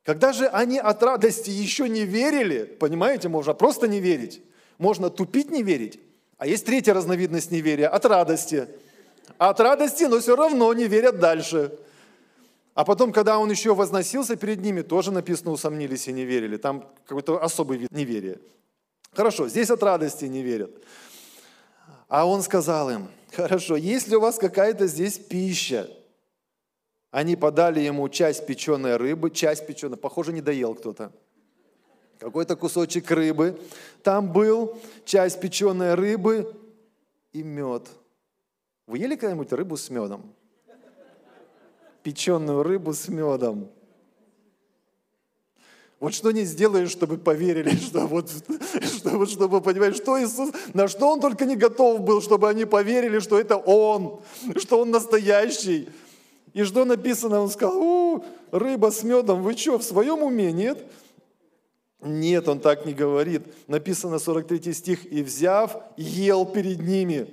Когда 0.04 0.32
же 0.32 0.46
они 0.46 0.78
от 0.78 1.02
радости 1.02 1.50
еще 1.50 1.88
не 1.88 2.04
верили, 2.04 2.64
понимаете, 2.64 3.28
можно 3.28 3.54
просто 3.54 3.86
не 3.86 4.00
верить, 4.00 4.42
можно 4.78 5.10
тупить 5.10 5.50
не 5.50 5.62
верить, 5.62 6.00
а 6.38 6.46
есть 6.46 6.66
третья 6.66 6.92
разновидность 6.92 7.50
неверия– 7.50 7.88
от 7.88 8.04
радости. 8.04 8.68
От 9.38 9.60
радости, 9.60 10.04
но 10.04 10.18
все 10.18 10.34
равно 10.34 10.72
не 10.74 10.88
верят 10.88 11.20
дальше. 11.20 11.72
А 12.74 12.84
потом, 12.84 13.12
когда 13.12 13.38
он 13.38 13.50
еще 13.50 13.74
возносился 13.74 14.34
перед 14.34 14.60
ними, 14.60 14.82
тоже 14.82 15.12
написано, 15.12 15.52
усомнились 15.52 16.08
и 16.08 16.12
не 16.12 16.24
верили. 16.24 16.56
Там 16.56 16.88
какой-то 17.06 17.42
особый 17.42 17.78
вид 17.78 17.92
неверия. 17.92 18.38
Хорошо, 19.12 19.48
здесь 19.48 19.70
от 19.70 19.82
радости 19.82 20.24
не 20.24 20.42
верят. 20.42 20.70
А 22.08 22.26
он 22.26 22.42
сказал 22.42 22.90
им, 22.90 23.08
хорошо, 23.32 23.76
есть 23.76 24.08
ли 24.08 24.16
у 24.16 24.20
вас 24.20 24.38
какая-то 24.38 24.86
здесь 24.86 25.18
пища? 25.18 25.88
Они 27.12 27.36
подали 27.36 27.78
ему 27.78 28.08
часть 28.08 28.46
печеной 28.46 28.96
рыбы, 28.96 29.30
часть 29.30 29.66
печеной, 29.66 29.98
похоже, 29.98 30.32
не 30.32 30.40
доел 30.40 30.74
кто-то. 30.74 31.12
Какой-то 32.18 32.56
кусочек 32.56 33.10
рыбы. 33.10 33.60
Там 34.02 34.32
был 34.32 34.78
часть 35.04 35.38
печеной 35.38 35.94
рыбы 35.94 36.56
и 37.34 37.42
мед. 37.42 37.86
Вы 38.86 38.98
ели 38.98 39.16
когда-нибудь 39.16 39.52
рыбу 39.52 39.76
с 39.76 39.90
медом? 39.90 40.32
Печеную 42.02 42.62
рыбу 42.62 42.94
с 42.94 43.08
медом. 43.08 43.68
Вот 46.00 46.14
что 46.14 46.30
не 46.32 46.44
сделаешь, 46.44 46.90
чтобы 46.90 47.18
поверили, 47.18 47.76
что 47.76 48.06
вот, 48.06 48.30
чтобы, 48.96 49.26
чтобы 49.26 49.60
понимать, 49.60 49.96
что 49.96 50.20
Иисус, 50.20 50.50
на 50.72 50.88
что 50.88 51.12
Он 51.12 51.20
только 51.20 51.44
не 51.44 51.56
готов 51.56 52.00
был, 52.00 52.22
чтобы 52.22 52.48
они 52.48 52.64
поверили, 52.64 53.18
что 53.18 53.38
это 53.38 53.56
Он, 53.56 54.22
что 54.56 54.80
Он 54.80 54.90
настоящий. 54.90 55.90
И 56.52 56.64
что 56.64 56.84
написано? 56.84 57.40
Он 57.40 57.48
сказал, 57.48 57.76
у, 57.76 58.24
рыба 58.50 58.90
с 58.90 59.02
медом, 59.02 59.42
вы 59.42 59.56
что, 59.56 59.78
в 59.78 59.82
своем 59.82 60.22
уме, 60.22 60.52
нет? 60.52 60.84
Нет, 62.02 62.48
он 62.48 62.60
так 62.60 62.84
не 62.84 62.92
говорит. 62.92 63.42
Написано 63.68 64.18
43 64.18 64.72
стих, 64.72 65.10
и 65.10 65.22
взяв, 65.22 65.76
ел 65.96 66.44
перед 66.44 66.80
ними. 66.80 67.28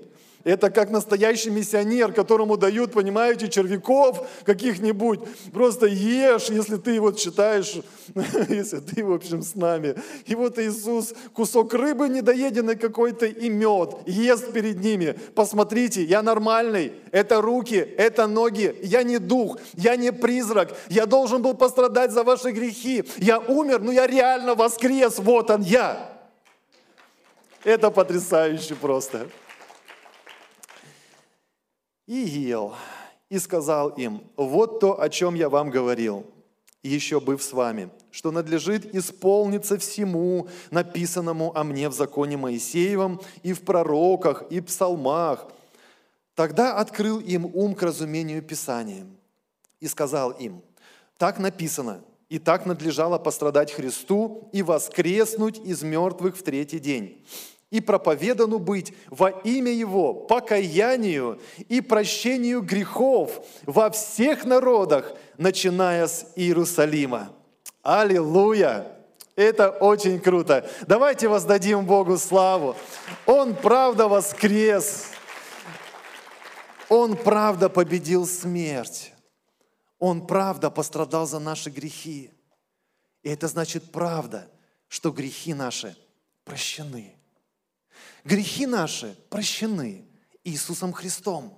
Это 0.46 0.70
как 0.70 0.90
настоящий 0.90 1.50
миссионер, 1.50 2.14
которому 2.14 2.56
дают, 2.56 2.94
понимаете, 2.94 3.50
червяков 3.50 4.26
каких-нибудь. 4.46 5.20
Просто 5.52 5.86
ешь, 5.86 6.50
если 6.50 6.78
ты 6.78 7.02
вот 7.02 7.20
считаешь, 7.20 7.76
если 8.48 8.80
ты, 8.80 9.04
в 9.04 9.12
общем, 9.12 9.42
с 9.42 9.56
нами. 9.56 9.96
И 10.28 10.36
вот 10.36 10.58
Иисус 10.58 11.14
кусок 11.34 11.74
рыбы 11.74 12.08
недоеденный 12.08 12.78
какой-то 12.78 13.26
и 13.26 13.50
мед 13.50 13.98
ест 14.06 14.54
перед 14.54 14.80
ними. 14.80 15.20
Посмотрите, 15.36 16.04
я 16.04 16.22
нормальный. 16.22 16.94
Это 17.12 17.42
руки, 17.42 17.76
это 17.76 18.26
ноги. 18.26 18.74
Я 18.82 19.04
не 19.04 19.18
дух, 19.18 19.58
я 19.74 19.98
не 19.98 20.14
призрак. 20.14 20.74
Я 20.88 21.06
должен 21.06 21.42
был 21.42 21.54
пострадать 21.54 22.12
за 22.14 22.24
ваши 22.24 22.52
грехи. 22.52 23.04
Я 23.18 23.40
умер, 23.40 23.82
но 23.82 23.92
я 23.92 24.08
реально 24.08 24.56
воскрес. 24.56 25.20
Вот 25.20 25.50
он 25.50 25.64
я. 25.64 26.18
Это 27.66 27.92
потрясающе 27.92 28.76
просто 28.76 29.28
и 32.10 32.16
ел, 32.16 32.74
и 33.30 33.38
сказал 33.38 33.90
им, 33.90 34.24
вот 34.36 34.80
то, 34.80 35.00
о 35.00 35.10
чем 35.10 35.36
я 35.36 35.48
вам 35.48 35.70
говорил, 35.70 36.26
еще 36.82 37.20
быв 37.20 37.44
с 37.44 37.54
вами, 37.54 37.92
что 38.10 38.32
надлежит 38.32 38.96
исполниться 38.96 39.78
всему, 39.78 40.48
написанному 40.72 41.56
о 41.56 41.64
мне 41.64 41.88
в 41.88 41.94
законе 41.94 42.36
Моисеевом 42.36 43.22
и 43.44 43.54
в 43.54 43.62
пророках, 43.62 44.44
и 44.50 44.60
псалмах. 44.60 45.52
Тогда 46.34 46.78
открыл 46.78 47.20
им 47.20 47.46
ум 47.54 47.76
к 47.76 47.84
разумению 47.84 48.42
Писания 48.42 49.06
и 49.80 49.88
сказал 49.88 50.32
им, 50.32 50.64
так 51.18 51.38
написано, 51.38 52.02
и 52.28 52.40
так 52.40 52.66
надлежало 52.66 53.20
пострадать 53.20 53.72
Христу 53.72 54.50
и 54.52 54.64
воскреснуть 54.64 55.60
из 55.60 55.84
мертвых 55.84 56.36
в 56.36 56.42
третий 56.42 56.80
день 56.80 57.24
и 57.72 57.82
проповедану 57.82 58.60
быть 58.60 58.94
во 59.08 59.30
имя 59.30 59.72
Его 59.72 60.14
покаянию 60.14 61.40
и 61.68 61.82
прощению 61.82 62.62
грехов 62.62 63.46
во 63.66 63.90
всех 63.92 64.46
народах, 64.46 65.14
начиная 65.38 66.08
с 66.08 66.26
Иерусалима. 66.36 67.32
Аллилуйя! 67.84 68.96
Это 69.36 69.70
очень 69.70 70.20
круто. 70.20 70.70
Давайте 70.86 71.30
воздадим 71.30 71.86
Богу 71.86 72.18
славу. 72.18 72.76
Он 73.26 73.56
правда 73.56 74.10
воскрес. 74.10 75.12
Он 76.90 77.16
правда 77.16 77.70
победил 77.70 78.26
смерть. 78.28 79.14
Он 79.98 80.28
правда 80.28 80.70
пострадал 80.70 81.26
за 81.26 81.40
наши 81.40 81.70
грехи. 81.70 82.32
И 83.24 83.30
это 83.30 83.48
значит 83.48 83.92
правда, 83.92 84.50
что 84.90 85.12
грехи 85.12 85.54
наши 85.54 85.96
прощены. 86.44 87.19
Грехи 88.24 88.66
наши 88.66 89.16
прощены 89.30 90.06
Иисусом 90.44 90.94
Христом, 90.94 91.58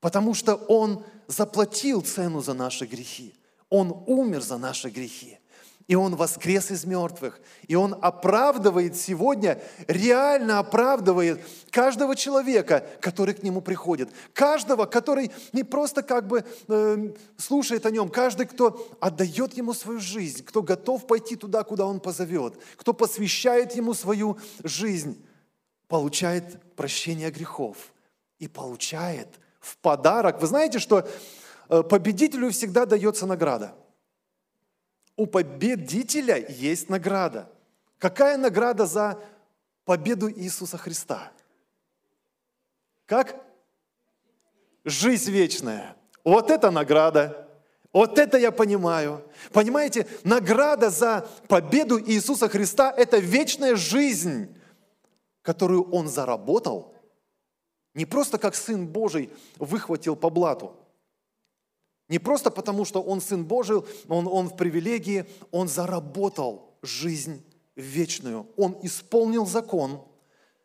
потому 0.00 0.34
что 0.34 0.54
Он 0.54 1.04
заплатил 1.26 2.02
цену 2.02 2.40
за 2.40 2.54
наши 2.54 2.86
грехи. 2.86 3.34
Он 3.68 4.04
умер 4.06 4.42
за 4.42 4.58
наши 4.58 4.90
грехи. 4.90 5.38
И 5.86 5.96
Он 5.96 6.14
воскрес 6.14 6.70
из 6.70 6.84
мертвых. 6.84 7.40
И 7.66 7.74
Он 7.74 7.96
оправдывает 8.00 8.96
сегодня, 8.96 9.60
реально 9.88 10.60
оправдывает 10.60 11.40
каждого 11.70 12.14
человека, 12.14 12.86
который 13.00 13.34
к 13.34 13.42
Нему 13.42 13.60
приходит. 13.60 14.08
Каждого, 14.32 14.86
который 14.86 15.32
не 15.52 15.64
просто 15.64 16.02
как 16.02 16.28
бы 16.28 16.44
э, 16.68 17.12
слушает 17.36 17.86
о 17.86 17.90
Нем, 17.90 18.08
каждый, 18.08 18.46
кто 18.46 18.88
отдает 19.00 19.54
Ему 19.54 19.74
свою 19.74 19.98
жизнь, 19.98 20.44
кто 20.44 20.62
готов 20.62 21.08
пойти 21.08 21.34
туда, 21.34 21.64
куда 21.64 21.86
Он 21.86 21.98
позовет, 21.98 22.54
кто 22.76 22.92
посвящает 22.92 23.74
Ему 23.74 23.94
свою 23.94 24.38
жизнь 24.62 25.20
получает 25.90 26.74
прощение 26.74 27.30
грехов 27.30 27.92
и 28.38 28.48
получает 28.48 29.28
в 29.60 29.76
подарок. 29.76 30.40
Вы 30.40 30.46
знаете, 30.46 30.78
что 30.78 31.06
э, 31.68 31.82
победителю 31.82 32.50
всегда 32.50 32.86
дается 32.86 33.26
награда. 33.26 33.74
У 35.16 35.26
победителя 35.26 36.38
есть 36.48 36.88
награда. 36.88 37.50
Какая 37.98 38.38
награда 38.38 38.86
за 38.86 39.22
победу 39.84 40.30
Иисуса 40.30 40.78
Христа? 40.78 41.30
Как? 43.04 43.36
жизнь 44.84 45.30
вечная. 45.30 45.96
Вот 46.24 46.50
это 46.50 46.70
награда. 46.70 47.48
Вот 47.92 48.18
это 48.18 48.38
я 48.38 48.52
понимаю. 48.52 49.24
Понимаете, 49.52 50.06
награда 50.22 50.90
за 50.90 51.28
победу 51.48 52.00
Иисуса 52.00 52.48
Христа– 52.48 52.92
это 52.96 53.18
вечная 53.18 53.74
жизнь, 53.74 54.54
которую 55.42 55.90
Он 55.90 56.08
заработал. 56.08 56.94
Не 57.94 58.06
просто 58.06 58.38
как 58.38 58.54
Сын 58.54 58.86
Божий 58.86 59.30
выхватил 59.56 60.16
по 60.16 60.30
блату. 60.30 60.76
Не 62.08 62.18
просто 62.18 62.50
потому, 62.50 62.84
что 62.84 63.02
Он 63.02 63.20
Сын 63.20 63.44
Божий, 63.44 63.82
Он, 64.08 64.26
он 64.26 64.48
в 64.48 64.56
привилегии, 64.56 65.26
Он 65.50 65.68
заработал 65.68 66.78
жизнь 66.82 67.44
вечную. 67.76 68.46
Он 68.56 68.76
исполнил 68.82 69.46
закон– 69.46 70.04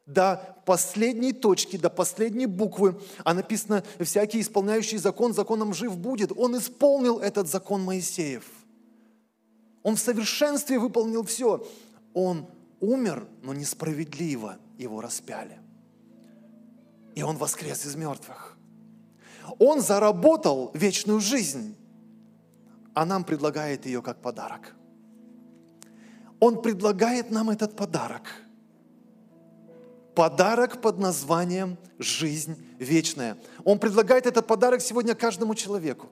до 0.06 0.56
последней 0.66 1.34
точки, 1.34 1.78
до 1.78 1.90
последней 1.90 2.46
буквы, 2.46 3.00
а 3.24 3.34
написано, 3.34 3.84
всякий 4.00 4.42
исполняющий 4.42 4.98
закон, 4.98 5.34
законом 5.34 5.74
жив 5.74 5.98
будет. 5.98 6.32
Он 6.38 6.58
исполнил 6.58 7.20
этот 7.20 7.48
закон 7.48 7.84
Моисеев. 7.84 8.46
Он 9.84 9.96
в 9.96 10.00
совершенстве 10.00 10.80
выполнил 10.80 11.24
все. 11.24 11.66
Он 12.14 12.48
умер, 12.86 13.28
но 13.42 13.54
несправедливо 13.54 14.58
его 14.78 15.02
распяли. 15.02 15.60
И 17.16 17.24
он 17.24 17.38
воскрес 17.38 17.86
из 17.86 17.96
мертвых. 17.96 18.58
Он 19.60 19.82
заработал 19.82 20.72
вечную 20.74 21.20
жизнь, 21.20 21.76
а 22.94 23.06
нам 23.06 23.24
предлагает 23.24 23.86
ее 23.86 24.02
как 24.02 24.22
подарок. 24.22 24.76
Он 26.40 26.62
предлагает 26.62 27.32
нам 27.32 27.50
этот 27.50 27.76
подарок– 27.76 28.24
подарок 30.16 30.82
под 30.82 30.98
названием 30.98 31.78
«Жизнь 32.00 32.56
вечная». 32.80 33.38
Он 33.64 33.78
предлагает 33.78 34.26
этот 34.26 34.48
подарок 34.48 34.82
сегодня 34.82 35.14
каждому 35.14 35.54
человеку. 35.54 36.10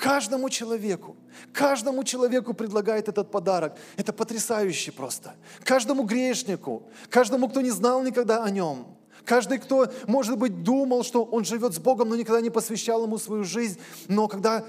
Каждому 0.00 0.48
человеку, 0.48 1.14
каждому 1.52 2.04
человеку 2.04 2.54
предлагает 2.54 3.08
этот 3.10 3.30
подарок. 3.30 3.76
Это 3.98 4.14
потрясающе 4.14 4.92
просто. 4.92 5.34
Каждому 5.62 6.04
грешнику, 6.04 6.84
каждому, 7.10 7.50
кто 7.50 7.60
не 7.60 7.70
знал 7.70 8.02
никогда 8.02 8.42
о 8.42 8.48
нем, 8.48 8.96
каждый, 9.26 9.58
кто, 9.58 9.92
может 10.06 10.38
быть, 10.38 10.62
думал, 10.62 11.04
что 11.04 11.22
он 11.22 11.44
живет 11.44 11.74
с 11.74 11.78
Богом, 11.78 12.08
но 12.08 12.16
никогда 12.16 12.40
не 12.40 12.48
посвящал 12.48 13.04
ему 13.04 13.18
свою 13.18 13.44
жизнь. 13.44 13.78
Но 14.08 14.26
когда 14.26 14.64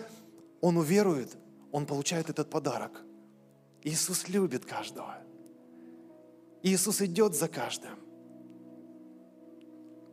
он 0.60 0.76
уверует, 0.76 1.38
он 1.72 1.86
получает 1.86 2.30
этот 2.30 2.50
подарок. 2.50 3.02
Иисус 3.84 4.28
любит 4.28 4.66
каждого. 4.66 5.16
Иисус 6.62 7.00
идет 7.00 7.36
за 7.36 7.48
каждым. 7.48 7.98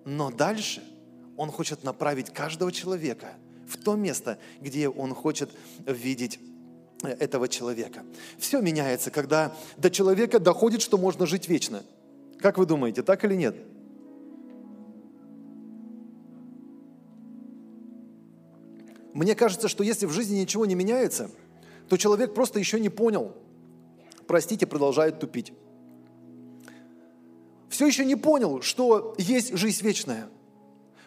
Но 0.05 0.31
дальше 0.31 0.81
Он 1.37 1.51
хочет 1.51 1.83
направить 1.83 2.33
каждого 2.33 2.71
человека 2.71 3.35
в 3.69 3.77
то 3.77 3.97
место, 3.97 4.39
где 4.61 4.89
Он 4.89 5.15
хочет 5.15 5.51
видеть 5.87 6.39
э, 7.03 7.09
этого 7.09 7.49
человека. 7.49 8.05
Все 8.39 8.61
меняется, 8.61 9.11
когда 9.11 9.55
до 9.77 9.91
человека 9.91 10.39
доходит, 10.39 10.83
что 10.83 10.99
можно 10.99 11.27
жить 11.27 11.49
вечно. 11.49 11.83
Как 12.39 12.59
вы 12.59 12.67
думаете, 12.67 13.03
так 13.03 13.25
или 13.25 13.35
нет? 13.35 13.57
Мне 19.13 19.35
кажется, 19.35 19.69
что 19.69 19.83
если 19.83 20.07
в 20.07 20.13
жизни 20.13 20.39
ничего 20.39 20.65
не 20.67 20.75
меняется, 20.75 21.31
то 21.89 21.97
человек 21.97 22.35
просто 22.35 22.59
еще 22.59 22.79
не 22.79 22.89
понял. 22.89 23.35
Простите, 24.27 24.67
продолжает 24.67 25.19
тупить 25.19 25.53
все 27.79 27.87
еще 27.87 28.05
не 28.05 28.17
понял, 28.17 28.61
что 28.61 29.15
есть 29.19 29.57
жизнь 29.57 29.85
вечная. 29.85 30.29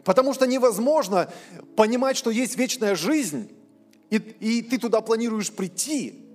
Потому 0.04 0.34
что 0.34 0.48
невозможно 0.48 1.32
понимать, 1.76 2.18
что 2.18 2.32
есть 2.32 2.58
вечная 2.58 2.96
жизнь, 2.96 3.52
и, 4.10 4.18
и 4.18 4.62
ты 4.62 4.78
туда 4.78 5.02
планируешь 5.02 5.52
прийти 5.52 6.26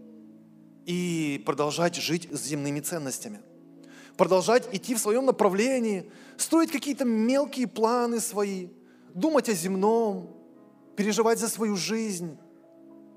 и 0.87 1.43
продолжать 1.45 1.97
жить 1.97 2.29
с 2.31 2.45
земными 2.45 2.81
ценностями. 2.81 3.41
Продолжать 4.17 4.69
идти 4.73 4.95
в 4.95 4.99
своем 4.99 5.27
направлении, 5.27 6.11
строить 6.39 6.71
какие-то 6.71 7.05
мелкие 7.05 7.67
планы 7.67 8.21
свои, 8.21 8.69
думать 9.13 9.49
о 9.49 9.53
земном, 9.53 10.35
переживать 10.97 11.39
за 11.39 11.49
свою 11.49 11.77
жизнь. 11.77 12.39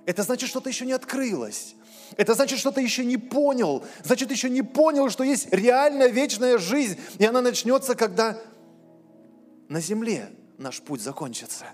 Это 0.05 0.23
значит, 0.23 0.49
что-то 0.49 0.69
еще 0.69 0.85
не 0.85 0.93
открылось. 0.93 1.75
Это 2.17 2.33
значит, 2.33 2.59
что 2.59 2.71
ты 2.71 2.81
еще 2.81 3.05
не 3.05 3.17
понял. 3.17 3.83
Значит, 4.03 4.31
еще 4.31 4.49
не 4.49 4.63
понял, 4.63 5.09
что 5.09 5.23
есть 5.23 5.47
реальная 5.51 6.07
вечная 6.07 6.57
жизнь. 6.57 6.97
И 7.19 7.25
она 7.25 7.41
начнется, 7.41 7.95
когда 7.95 8.41
на 9.69 9.79
земле 9.79 10.31
наш 10.59 10.81
путь 10.81 11.01
закончится. 11.01 11.65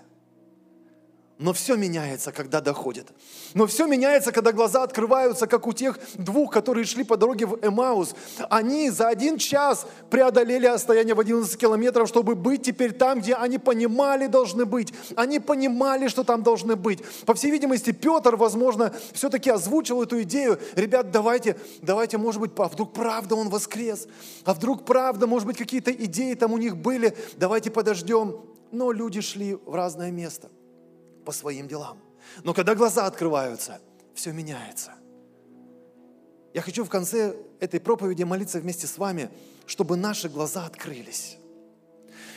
Но 1.38 1.52
все 1.52 1.76
меняется, 1.76 2.32
когда 2.32 2.62
доходит. 2.62 3.08
Но 3.52 3.66
все 3.66 3.86
меняется, 3.86 4.32
когда 4.32 4.52
глаза 4.52 4.82
открываются, 4.82 5.46
как 5.46 5.66
у 5.66 5.74
тех 5.74 5.98
двух, 6.14 6.50
которые 6.50 6.86
шли 6.86 7.04
по 7.04 7.18
дороге 7.18 7.44
в 7.44 7.58
Эмаус. 7.62 8.14
Они 8.48 8.88
за 8.88 9.08
один 9.08 9.36
час 9.36 9.86
преодолели 10.08 10.66
расстояние 10.66 11.14
в 11.14 11.20
11 11.20 11.58
километров, 11.58 12.08
чтобы 12.08 12.36
быть 12.36 12.62
теперь 12.62 12.92
там, 12.92 13.20
где 13.20 13.34
они 13.34 13.58
понимали 13.58 14.28
должны 14.28 14.64
быть. 14.64 14.94
Они 15.14 15.38
понимали, 15.38 16.08
что 16.08 16.24
там 16.24 16.42
должны 16.42 16.74
быть. 16.74 17.04
По 17.26 17.34
всей 17.34 17.50
видимости, 17.50 17.92
Петр, 17.92 18.36
возможно, 18.36 18.94
все-таки 19.12 19.50
озвучил 19.50 20.02
эту 20.02 20.22
идею. 20.22 20.58
Ребят, 20.74 21.10
давайте, 21.10 21.56
давайте, 21.82 22.16
может 22.16 22.40
быть, 22.40 22.52
а 22.56 22.68
вдруг 22.68 22.94
правда 22.94 23.34
он 23.34 23.50
воскрес? 23.50 24.08
А 24.46 24.54
вдруг 24.54 24.86
правда, 24.86 25.26
может 25.26 25.46
быть, 25.46 25.58
какие-то 25.58 25.92
идеи 25.92 26.32
там 26.32 26.54
у 26.54 26.56
них 26.56 26.78
были? 26.78 27.14
Давайте 27.36 27.70
подождем. 27.70 28.55
Но 28.72 28.92
люди 28.92 29.20
шли 29.20 29.54
в 29.54 29.74
разное 29.74 30.10
место 30.10 30.50
по 31.24 31.32
своим 31.32 31.68
делам. 31.68 31.98
Но 32.44 32.54
когда 32.54 32.74
глаза 32.74 33.06
открываются, 33.06 33.80
все 34.14 34.32
меняется. 34.32 34.92
Я 36.54 36.62
хочу 36.62 36.84
в 36.84 36.88
конце 36.88 37.36
этой 37.60 37.80
проповеди 37.80 38.22
молиться 38.22 38.58
вместе 38.58 38.86
с 38.86 38.98
вами, 38.98 39.30
чтобы 39.66 39.96
наши 39.96 40.28
глаза 40.28 40.66
открылись. 40.66 41.38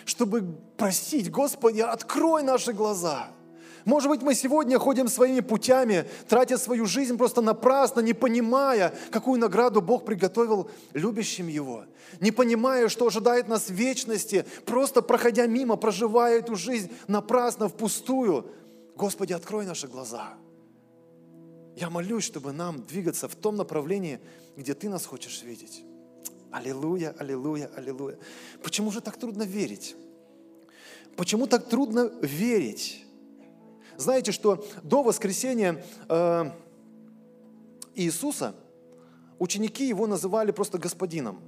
Чтобы 0.05 0.41
просить, 0.77 1.31
Господи, 1.31 1.81
открой 1.81 2.43
наши 2.43 2.73
глаза– 2.73 3.29
может 3.85 4.09
быть, 4.09 4.21
мы 4.21 4.35
сегодня 4.35 4.77
ходим 4.77 5.07
своими 5.07 5.39
путями, 5.39 6.05
тратя 6.27 6.57
свою 6.57 6.85
жизнь 6.85 7.17
просто 7.17 7.41
напрасно, 7.41 8.01
не 8.01 8.13
понимая, 8.13 8.93
какую 9.11 9.39
награду 9.39 9.81
Бог 9.81 10.05
приготовил 10.05 10.69
любящим 10.93 11.47
Его. 11.47 11.85
Не 12.19 12.31
понимая, 12.31 12.89
что 12.89 13.07
ожидает 13.07 13.47
нас 13.47 13.69
в 13.69 13.73
вечности, 13.73 14.45
просто 14.65 15.01
проходя 15.01 15.45
мимо, 15.47 15.75
проживая 15.75 16.39
эту 16.39 16.55
жизнь 16.55 16.91
напрасно, 17.07 17.69
впустую. 17.69 18.51
Господи, 18.95 19.33
открой 19.33 19.65
наши 19.65 19.87
глаза. 19.87 20.33
Я 21.75 21.89
молюсь, 21.89 22.25
чтобы 22.25 22.51
нам 22.51 22.83
двигаться 22.85 23.27
в 23.27 23.35
том 23.35 23.55
направлении, 23.55 24.19
где 24.57 24.73
Ты 24.73 24.89
нас 24.89 25.05
хочешь 25.05 25.41
видеть. 25.43 25.83
Аллилуйя, 26.51 27.15
аллилуйя, 27.17 27.69
аллилуйя. 27.75 28.17
Почему 28.63 28.91
же 28.91 29.01
так 29.01 29.17
трудно 29.17 29.43
верить? 29.43 29.95
Почему 31.15 31.47
так 31.47 31.69
трудно 31.69 32.11
верить? 32.21 33.05
Знаете, 33.99 34.31
что 34.31 34.65
до 34.81 35.03
воскресения 35.03 35.83
э, 36.07 36.51
Иисуса 37.95 38.55
ученики 39.39 39.85
его 39.85 40.07
называли 40.07 40.51
просто 40.51 40.77
господином. 40.77 41.41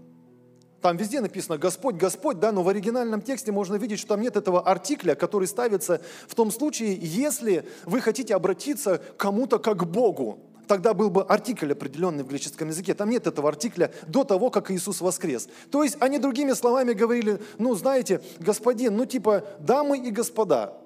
Там 0.81 0.97
везде 0.97 1.21
написано 1.21 1.57
«Господь, 1.57 1.95
Господь», 1.95 2.39
да, 2.39 2.51
но 2.51 2.63
в 2.63 2.67
оригинальном 2.67 3.21
тексте 3.21 3.53
можно 3.53 3.75
видеть, 3.75 3.99
что 3.99 4.09
там 4.09 4.21
нет 4.21 4.35
этого 4.35 4.61
артикля, 4.61 5.15
который 5.15 5.47
ставится 5.47 6.01
в 6.27 6.35
том 6.35 6.51
случае, 6.51 6.97
если 6.99 7.65
вы 7.85 8.01
хотите 8.01 8.35
обратиться 8.35 8.97
к 8.97 9.17
кому-то 9.17 9.57
как 9.57 9.89
Богу. 9.89 10.39
Тогда 10.67 10.93
был 10.93 11.09
бы 11.09 11.23
артикль 11.23 11.71
определенный 11.71 12.23
в 12.23 12.27
греческом 12.27 12.67
языке. 12.67 12.93
Там 12.93 13.09
нет 13.09 13.27
этого 13.27 13.47
артикля 13.47 13.93
до 14.07 14.25
того, 14.25 14.49
как 14.49 14.71
Иисус 14.71 14.99
воскрес. 14.99 15.47
То 15.69 15.83
есть 15.83 15.95
они 16.01 16.19
другими 16.19 16.51
словами 16.51 16.91
говорили, 16.91 17.41
ну 17.57 17.75
знаете, 17.75 18.21
господин, 18.39 18.97
ну 18.97 19.05
типа 19.05 19.45
дамы 19.59 19.99
и 19.99 20.11
господа. 20.11 20.80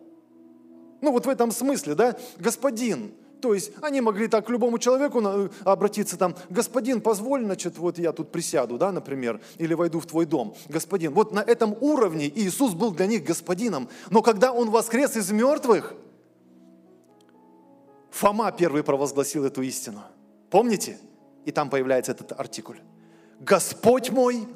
Ну 1.06 1.12
вот 1.12 1.28
в 1.28 1.30
этом 1.30 1.52
смысле, 1.52 1.94
да, 1.94 2.18
господин, 2.40 3.14
то 3.40 3.54
есть 3.54 3.72
они 3.84 4.02
могли 4.02 4.28
так 4.28 4.48
к 4.48 4.50
любому 4.50 4.80
человеку 4.80 5.22
обратиться 5.64 6.18
там, 6.18 6.36
господин, 6.50 7.00
позволь, 7.00 7.44
значит, 7.46 7.78
вот 7.78 8.00
я 8.00 8.12
тут 8.12 8.32
присяду, 8.32 8.80
да, 8.80 8.92
например, 8.92 9.40
или 9.60 9.76
войду 9.76 10.00
в 10.00 10.08
твой 10.08 10.26
дом. 10.26 10.56
Господин, 10.68 11.14
вот 11.14 11.32
на 11.32 11.42
этом 11.42 11.78
уровне 11.80 12.28
Иисус 12.28 12.74
был 12.74 12.90
для 12.90 13.06
них 13.06 13.24
господином. 13.24 13.88
Но 14.10 14.24
когда 14.24 14.52
Он 14.52 14.72
воскрес 14.72 15.16
из 15.16 15.30
мертвых, 15.30 15.94
Фома 18.10 18.52
первый 18.52 18.82
провозгласил 18.82 19.46
эту 19.46 19.62
истину. 19.62 20.02
Помните? 20.50 20.98
И 21.46 21.52
там 21.52 21.70
появляется 21.70 22.14
этот 22.14 22.32
артикуль. 22.32 22.80
Господь 23.42 24.10
мой 24.10 24.48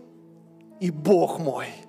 и 0.79 0.89
Бог 0.89 1.37
мой– 1.37 1.67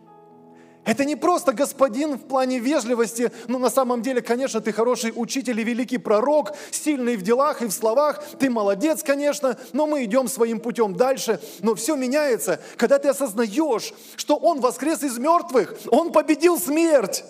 это 0.84 1.04
не 1.04 1.14
просто 1.14 1.52
господин 1.52 2.14
в 2.14 2.26
плане 2.26 2.58
вежливости, 2.58 3.30
но 3.48 3.58
на 3.58 3.70
самом 3.70 4.00
деле, 4.02 4.22
конечно, 4.22 4.60
ты 4.60 4.72
хороший 4.72 5.12
учитель 5.14 5.60
и 5.60 5.64
великий 5.64 5.98
пророк, 5.98 6.52
сильный 6.70 7.16
в 7.16 7.22
делах 7.22 7.60
и 7.60 7.66
в 7.66 7.72
словах, 7.72 8.24
ты 8.38 8.48
молодец, 8.48 9.02
конечно, 9.02 9.58
но 9.72 9.86
мы 9.86 10.04
идем 10.04 10.26
своим 10.26 10.58
путем 10.58 10.94
дальше. 10.94 11.40
Но 11.60 11.74
все 11.74 11.96
меняется, 11.96 12.60
когда 12.76 12.98
ты 12.98 13.08
осознаешь, 13.08 13.92
что 14.16 14.36
Он 14.36 14.60
воскрес 14.60 15.02
из 15.02 15.18
мертвых, 15.18 15.74
Он 15.90 16.12
победил 16.12 16.58
смерть. 16.58 17.24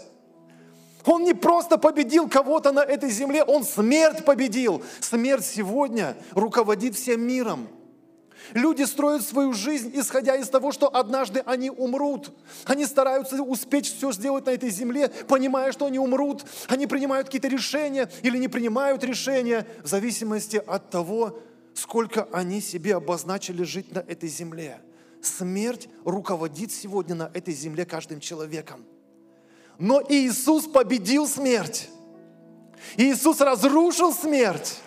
Он 1.05 1.25
не 1.25 1.35
просто 1.35 1.79
победил 1.79 2.29
кого-то 2.29 2.73
на 2.73 2.81
этой 2.81 3.11
земле, 3.11 3.43
он 3.43 3.65
смерть 3.65 4.25
победил. 4.25 4.83
Смерть 5.01 5.47
сегодня 5.47 6.15
руководит 6.33 6.95
всем 6.95 7.23
миром. 7.23 7.69
Люди 8.55 8.83
строят 8.83 9.23
свою 9.23 9.53
жизнь, 9.53 9.91
исходя 9.95 10.37
из 10.37 10.49
того, 10.49 10.73
что 10.73 10.95
однажды 10.95 11.43
они 11.47 11.71
умрут. 11.71 12.33
Они 12.65 12.85
стараются 12.87 13.43
успеть 13.43 13.87
все 13.87 14.13
сделать 14.13 14.47
на 14.47 14.51
этой 14.51 14.71
земле, 14.71 15.09
понимая, 15.29 15.73
что 15.73 15.87
они 15.87 15.99
умрут. 15.99 16.45
Они 16.69 16.87
принимают 16.87 17.29
какие-то 17.29 17.49
решения 17.49 18.11
или 18.23 18.39
не 18.39 18.49
принимают 18.49 19.05
решения 19.05 19.67
в 19.83 19.87
зависимости 19.87 20.57
от 20.57 20.91
того, 20.91 21.41
сколько 21.75 22.29
они 22.33 22.61
себе 22.61 22.97
обозначили 22.97 23.63
жить 23.63 23.95
на 23.95 24.01
этой 24.01 24.29
земле. 24.29 24.81
Смерть 25.23 25.89
руководит 26.05 26.73
сегодня 26.73 27.15
на 27.15 27.31
этой 27.35 27.55
земле 27.55 27.85
каждым 27.85 28.21
человеком. 28.21 28.85
Но 29.79 30.03
Иисус 30.09 30.67
победил 30.67 31.27
смерть. 31.27 31.89
Иисус 32.97 33.41
разрушил 33.41 34.13
смерть. 34.13 34.81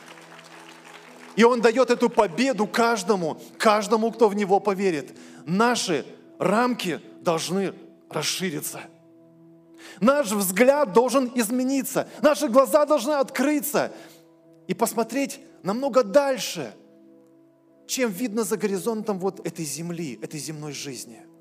И 1.36 1.43
Он 1.43 1.62
дает 1.62 1.89
эту 1.89 2.10
победу 2.10 2.67
каждому, 2.67 3.39
каждому, 3.58 4.12
кто 4.12 4.30
в 4.30 4.36
Него 4.36 4.60
поверит. 4.60 5.17
Наши 5.46 6.06
рамки 6.39 7.00
должны 7.22 7.74
расшириться. 8.10 8.82
Наш 10.00 10.32
взгляд 10.32 10.93
должен 10.93 11.32
измениться. 11.36 12.08
Наши 12.22 12.48
глаза 12.48 12.86
должны 12.86 13.13
открыться 13.13 13.91
и 14.67 14.74
посмотреть 14.74 15.39
намного 15.63 16.04
дальше, 16.04 16.74
чем 17.88 18.12
видно 18.12 18.43
за 18.43 18.58
горизонтом 18.58 19.19
вот 19.19 19.46
этой 19.46 19.65
земли, 19.65 20.19
этой 20.22 20.39
земной 20.39 20.72
жизни– 20.72 21.22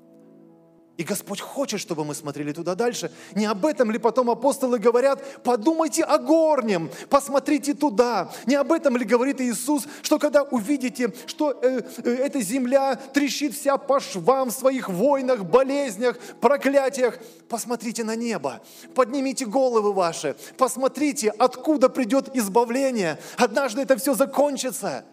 и 0.95 1.03
Господь 1.03 1.41
хочет, 1.41 1.79
чтобы 1.79 2.05
мы 2.05 2.13
смотрели 2.13 2.51
туда 2.51 2.75
дальше. 2.75 3.11
Не 3.33 3.45
об 3.45 3.65
этом 3.65 3.89
ли 3.89 3.97
потом 3.97 4.29
апостолы 4.29 4.77
говорят, 4.77 5.41
подумайте 5.41 6.03
о 6.03 6.19
горнем, 6.19 6.91
посмотрите 7.09 7.73
туда. 7.73 8.31
Не 8.45 8.53
об 8.55 8.71
этом 8.71 8.95
ли 8.95 9.03
говорит 9.03 9.41
Иисус, 9.41 9.87
что 10.03 10.19
когда 10.19 10.43
увидите, 10.43 11.11
что 11.25 11.51
э, 11.63 11.81
э, 12.03 12.09
эта 12.11 12.41
земля 12.41 12.95
трещит 12.95 13.55
вся 13.55 13.77
по 13.77 13.99
швам 13.99 14.49
в 14.49 14.53
своих 14.53 14.87
войнах, 14.87 15.45
болезнях, 15.45 16.19
проклятиях, 16.39 17.17
посмотрите 17.49 18.03
на 18.03 18.15
небо, 18.15 18.61
поднимите 18.93 19.47
головы 19.47 19.93
ваши, 19.93 20.35
посмотрите, 20.59 21.29
откуда 21.31 21.89
придет 21.89 22.35
избавление. 22.35 23.19
Однажды 23.37 23.81
это 23.81 23.97
все 23.97 24.13
закончится. 24.13 25.05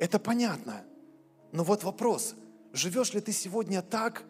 Это 0.00 0.18
понятно. 0.18 0.82
Но 1.52 1.62
вот 1.62 1.84
вопрос– 1.84 2.34
Живешь 2.74 3.14
ли 3.14 3.20
ты 3.20 3.30
сегодня 3.30 3.82
так, 3.82 4.24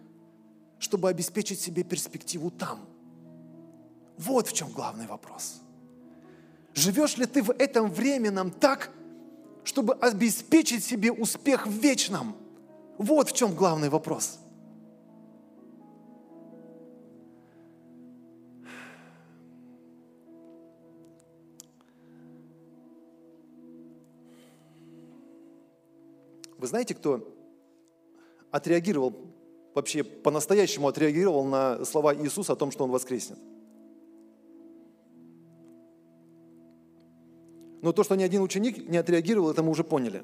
чтобы 0.79 1.09
обеспечить 1.09 1.59
себе 1.59 1.83
перспективу 1.83 2.51
там? 2.51 2.87
Вот 4.19 4.49
в 4.49 4.53
чем 4.53 4.71
главный 4.71 5.07
вопрос. 5.07 5.63
Живешь 6.75 7.17
ли 7.17 7.25
ты 7.25 7.43
в 7.43 7.53
этом 7.53 7.91
временном 7.91 8.51
так, 8.51 8.91
чтобы 9.65 9.95
обеспечить 9.95 10.85
себе 10.85 11.11
успех 11.11 11.67
в 11.67 11.71
вечном? 11.71 12.37
Вот 12.99 13.31
в 13.31 13.33
чем 13.33 13.55
главный 13.55 13.89
вопрос. 13.89 14.39
Вы 26.59 26.67
знаете, 26.67 26.95
кто 26.95 27.34
отреагировал, 28.55 29.12
вообще 29.75 30.05
по-настоящему 30.05 30.87
отреагировал 30.87 31.45
на 31.45 31.85
слова 31.85 32.14
Иисуса 32.14 32.53
о 32.53 32.57
том, 32.57 32.71
что 32.71 32.85
Он 32.85 32.90
воскреснет. 32.93 33.38
Но 37.83 37.93
то, 37.93 38.05
что 38.05 38.14
ни 38.14 38.23
один 38.23 38.43
ученик 38.43 38.88
не 38.88 38.97
отреагировал, 38.97 39.51
это 39.51 39.64
мы 39.64 39.71
уже 39.71 39.83
поняли. 39.83 40.23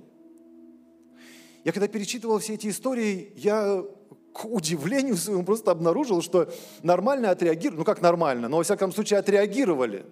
Я 1.64 1.72
когда 1.72 1.88
перечитывал 1.88 2.38
все 2.38 2.54
эти 2.54 2.68
истории, 2.68 3.32
я 3.34 3.84
к 4.32 4.44
удивлению 4.44 5.16
своему 5.16 5.44
просто 5.44 5.72
обнаружил, 5.72 6.22
что 6.22 6.48
нормально 6.84 7.30
отреагировали, 7.30 7.78
ну 7.78 7.84
как 7.84 8.00
нормально, 8.00 8.48
но 8.48 8.58
во 8.58 8.62
всяком 8.62 8.92
случае 8.92 9.18
отреагировали 9.18 10.06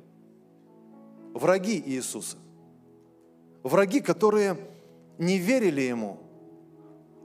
враги 1.35 1.81
Иисуса. 1.87 2.37
Враги, 3.63 4.01
которые 4.01 4.57
не 5.19 5.39
верили 5.39 5.83
Ему– 5.83 6.19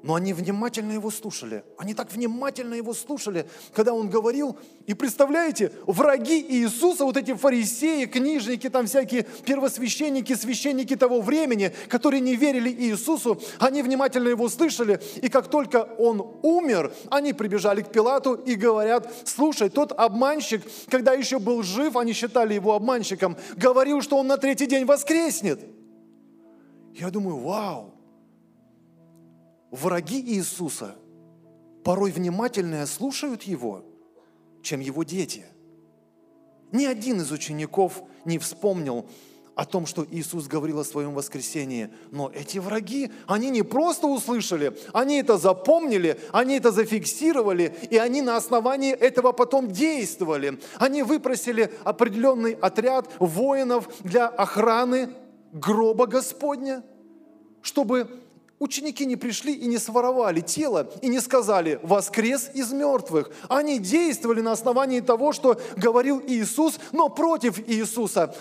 но 0.03 0.15
они 0.15 0.33
внимательно 0.33 0.91
его 0.91 1.09
слушали. 1.09 1.63
Они 1.77 1.93
так 1.93 2.11
внимательно 2.11 2.75
его 2.75 2.93
слушали, 2.93 3.47
когда 3.73 3.93
он 3.93 4.09
говорил. 4.09 4.57
И 4.85 4.93
представляете, 4.93 5.71
враги 5.87 6.41
Иисуса, 6.41 7.05
вот 7.05 7.15
эти 7.15 7.33
фарисеи, 7.33 8.05
книжники, 8.05 8.69
там 8.69 8.85
всякие 8.85 9.23
первосвященники, 9.45 10.33
священники 10.35 10.97
того 10.97 11.21
времени, 11.21 11.73
которые 11.87 12.19
не 12.19 12.35
верили 12.35 12.69
Иисусу, 12.69 13.41
они 13.59 13.81
внимательно 13.81 14.27
его 14.27 14.49
слышали. 14.49 14.99
И 15.21 15.29
как 15.29 15.49
только 15.49 15.83
он 15.97 16.37
умер, 16.43 16.93
они 17.09 17.31
прибежали 17.31 17.81
к 17.81 17.89
Пилату 17.89 18.33
и 18.33 18.55
говорят, 18.55 19.09
слушай, 19.23 19.69
тот 19.69 19.93
обманщик, 19.93 20.61
когда 20.89 21.13
еще 21.13 21.39
был 21.39 21.63
жив, 21.63 21.95
они 21.95 22.11
считали 22.11 22.53
его 22.53 22.73
обманщиком, 22.73 23.37
говорил, 23.55 24.01
что 24.01 24.17
он 24.17 24.27
на 24.27 24.37
третий 24.37 24.65
день 24.65 24.83
воскреснет. 24.83 25.61
Я 26.93 27.09
думаю, 27.09 27.37
вау, 27.37 27.92
враги 29.73 30.21
Иисуса 30.21 30.95
порой 31.83 32.11
внимательнее 32.11 32.85
слушают 32.85 33.43
Его, 33.43 33.83
чем 34.61 34.79
Его 34.79 35.03
дети. 35.03 35.45
Ни 36.71 36.85
один 36.85 37.19
из 37.21 37.31
учеников 37.31 38.03
не 38.23 38.37
вспомнил 38.37 39.05
о 39.55 39.65
том, 39.65 39.85
что 39.85 40.05
Иисус 40.09 40.47
говорил 40.47 40.79
о 40.79 40.83
своем 40.83 41.13
воскресении. 41.13 41.89
Но 42.11 42.31
эти 42.33 42.57
враги, 42.57 43.11
они 43.27 43.49
не 43.49 43.61
просто 43.61 44.07
услышали, 44.07 44.75
они 44.93 45.19
это 45.19 45.37
запомнили, 45.37 46.19
они 46.31 46.57
это 46.57 46.71
зафиксировали, 46.71 47.75
и 47.91 47.97
они 47.97 48.21
на 48.21 48.37
основании 48.37 48.93
этого 48.93 49.31
потом 49.31 49.69
действовали. 49.71 50.59
Они 50.77 51.03
выпросили 51.03 51.71
определенный 51.83 52.53
отряд 52.53 53.11
воинов 53.19 53.89
для 54.03 54.27
охраны 54.27 55.09
гроба 55.51 56.07
Господня, 56.07 56.83
чтобы 57.61 58.22
Ученики 58.63 59.05
не 59.05 59.17
пришли 59.17 59.53
и 59.53 59.65
не 59.65 59.77
своровали 59.77 60.39
тело, 60.39 60.89
и 61.01 61.09
не 61.09 61.19
сказали 61.19 61.81
«воскрес 61.83 62.49
из 62.53 62.71
мертвых». 62.71 63.29
Они 63.49 63.77
действовали 63.77 64.39
на 64.39 64.53
основании 64.53 65.01
того, 65.01 65.33
что 65.33 65.59
говорил 65.75 66.23
Иисус, 66.25 66.79
но 66.93 67.09
против 67.09 67.59
Иисуса. 67.67 68.33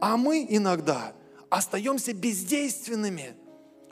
А 0.00 0.16
мы 0.16 0.46
иногда 0.48 1.14
остаемся 1.50 2.12
бездейственными, 2.12 3.34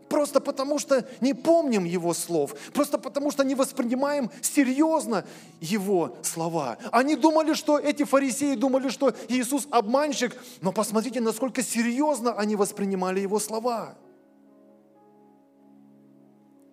просто 0.09 0.39
потому 0.39 0.79
что 0.79 1.09
не 1.21 1.35
помним 1.35 1.87
Его 1.87 2.15
слов, 2.15 2.55
просто 2.73 2.97
потому 2.97 3.33
что 3.33 3.43
не 3.43 3.57
воспринимаем 3.57 4.31
серьезно 4.43 5.25
Его 5.61 6.17
слова. 6.23 6.79
Они 6.93 7.17
думали, 7.17 7.53
что 7.53 7.81
эти 7.81 8.05
фарисеи 8.05 8.55
думали, 8.55 8.91
что 8.91 9.13
Иисус 9.29 9.67
обманщик, 9.73 10.37
но 10.61 10.71
посмотрите, 10.71 11.21
насколько 11.21 11.65
серьезно 11.65 12.33
они 12.35 12.55
воспринимали 12.55 13.19
Его 13.19 13.41
слова 13.41 13.97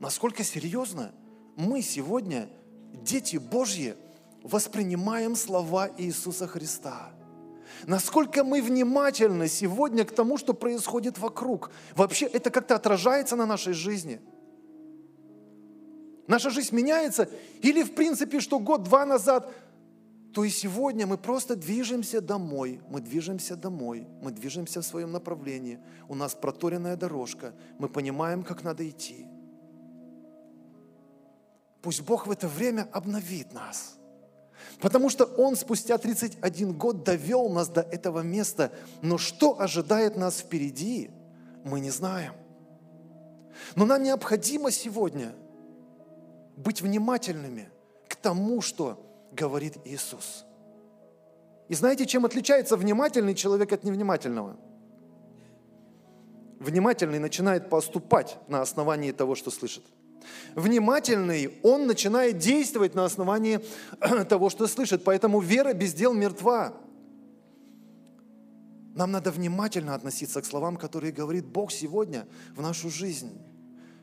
насколько 0.01 0.43
серьезно 0.43 1.13
мы 1.55 1.81
сегодня, 1.81 2.49
дети 2.91 3.37
Божьи, 3.37 3.95
воспринимаем 4.43 5.35
слова 5.35 5.89
Иисуса 5.97 6.47
Христа. 6.47 7.11
Насколько 7.85 8.43
мы 8.43 8.61
внимательны 8.61 9.47
сегодня 9.47 10.03
к 10.03 10.11
тому, 10.11 10.37
что 10.37 10.53
происходит 10.53 11.19
вокруг. 11.19 11.71
Вообще 11.95 12.25
это 12.25 12.49
как-то 12.49 12.75
отражается 12.75 13.35
на 13.35 13.45
нашей 13.45 13.73
жизни. 13.73 14.19
Наша 16.27 16.49
жизнь 16.49 16.75
меняется, 16.75 17.29
или 17.61 17.83
в 17.83 17.93
принципе, 17.93 18.39
что 18.39 18.59
год-два 18.59 19.05
назад, 19.05 19.53
то 20.33 20.43
и 20.43 20.49
сегодня 20.49 21.05
мы 21.05 21.17
просто 21.17 21.55
движемся 21.55 22.21
домой, 22.21 22.81
мы 22.89 23.01
движемся 23.01 23.55
домой, 23.55 24.07
мы 24.21 24.31
движемся 24.31 24.81
в 24.81 24.85
своем 24.85 25.11
направлении. 25.11 25.79
У 26.07 26.15
нас 26.15 26.33
проторенная 26.33 26.95
дорожка, 26.95 27.53
мы 27.77 27.89
понимаем, 27.89 28.43
как 28.43 28.63
надо 28.63 28.87
идти. 28.87 29.27
Пусть 31.81 32.01
Бог 32.01 32.27
в 32.27 32.31
это 32.31 32.47
время 32.47 32.87
обновит 32.91 33.53
нас. 33.53 33.97
Потому 34.79 35.09
что 35.09 35.25
Он 35.25 35.55
спустя 35.55 35.97
31 35.97 36.73
год 36.73 37.03
довел 37.03 37.49
нас 37.49 37.69
до 37.69 37.81
этого 37.81 38.21
места. 38.21 38.71
Но 39.01 39.17
что 39.17 39.59
ожидает 39.59 40.15
нас 40.15 40.39
впереди, 40.39 41.09
мы 41.63 41.79
не 41.79 41.89
знаем. 41.89 42.33
Но 43.75 43.85
нам 43.85 44.03
необходимо 44.03 44.71
сегодня 44.71 45.33
быть 46.55 46.81
внимательными 46.81 47.69
к 48.07 48.15
тому, 48.15 48.61
что 48.61 48.99
говорит 49.31 49.77
Иисус. 49.85 50.45
И 51.67 51.73
знаете, 51.73 52.05
чем 52.05 52.25
отличается 52.25 52.75
внимательный 52.75 53.33
человек 53.33 53.71
от 53.71 53.83
невнимательного? 53.83 54.57
Внимательный 56.59 57.17
начинает 57.17 57.69
поступать 57.69 58.37
на 58.47 58.61
основании 58.61 59.11
того, 59.11 59.35
что 59.35 59.49
слышит– 59.49 59.83
внимательный, 60.55 61.59
он 61.63 61.87
начинает 61.87 62.37
действовать 62.37 62.95
на 62.95 63.05
основании 63.05 63.59
того, 64.29 64.49
что 64.49 64.67
слышит. 64.67 65.03
Поэтому 65.03 65.39
вера 65.39 65.73
без 65.73 65.93
дел 65.93 66.13
мертва. 66.13 66.73
Нам 68.95 69.11
надо 69.11 69.31
внимательно 69.31 69.95
относиться 69.95 70.41
к 70.41 70.45
словам, 70.45 70.77
которые 70.77 71.13
говорит 71.13 71.45
Бог 71.45 71.71
сегодня 71.71 72.27
в 72.55 72.61
нашу 72.61 72.89
жизнь. 72.89 73.31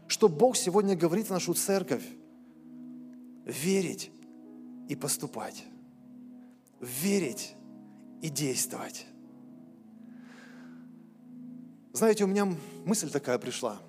Что 0.07 0.29
Бог 0.29 0.57
сегодня 0.57 0.97
говорит 0.97 1.27
в 1.27 1.31
нашу 1.31 1.55
церковь. 1.55 2.05
Верить 3.45 4.11
и 4.89 4.97
поступать. 4.97 5.65
Верить 6.81 7.55
и 8.23 8.31
действовать. 8.31 9.07
Знаете, 11.93 12.25
у 12.25 12.27
меня 12.29 12.49
мысль 12.85 13.11
такая 13.11 13.39
пришла. 13.39 13.81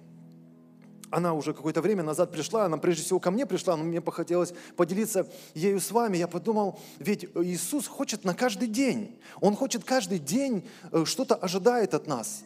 Она 1.12 1.34
уже 1.34 1.54
какое-то 1.54 1.82
время 1.82 2.04
назад 2.04 2.32
пришла, 2.32 2.66
она 2.66 2.78
прежде 2.78 3.04
всего 3.04 3.20
ко 3.20 3.32
мне 3.32 3.46
пришла, 3.46 3.76
но 3.76 3.84
мне 3.84 4.02
захотелось 4.06 4.54
поделиться 4.76 5.28
ею 5.56 5.80
с 5.80 5.92
вами. 5.92 6.18
Я 6.18 6.28
подумал, 6.28 6.80
ведь 7.00 7.26
Иисус 7.36 7.88
хочет 7.88 8.26
на 8.26 8.34
каждый 8.34 8.68
день. 8.68 9.18
Он 9.42 9.56
хочет 9.56 9.84
каждый 9.84 10.20
день 10.20 10.68
э, 10.92 11.06
что-то 11.06 11.36
ожидает 11.36 11.94
от 11.94 12.06
нас. 12.08 12.44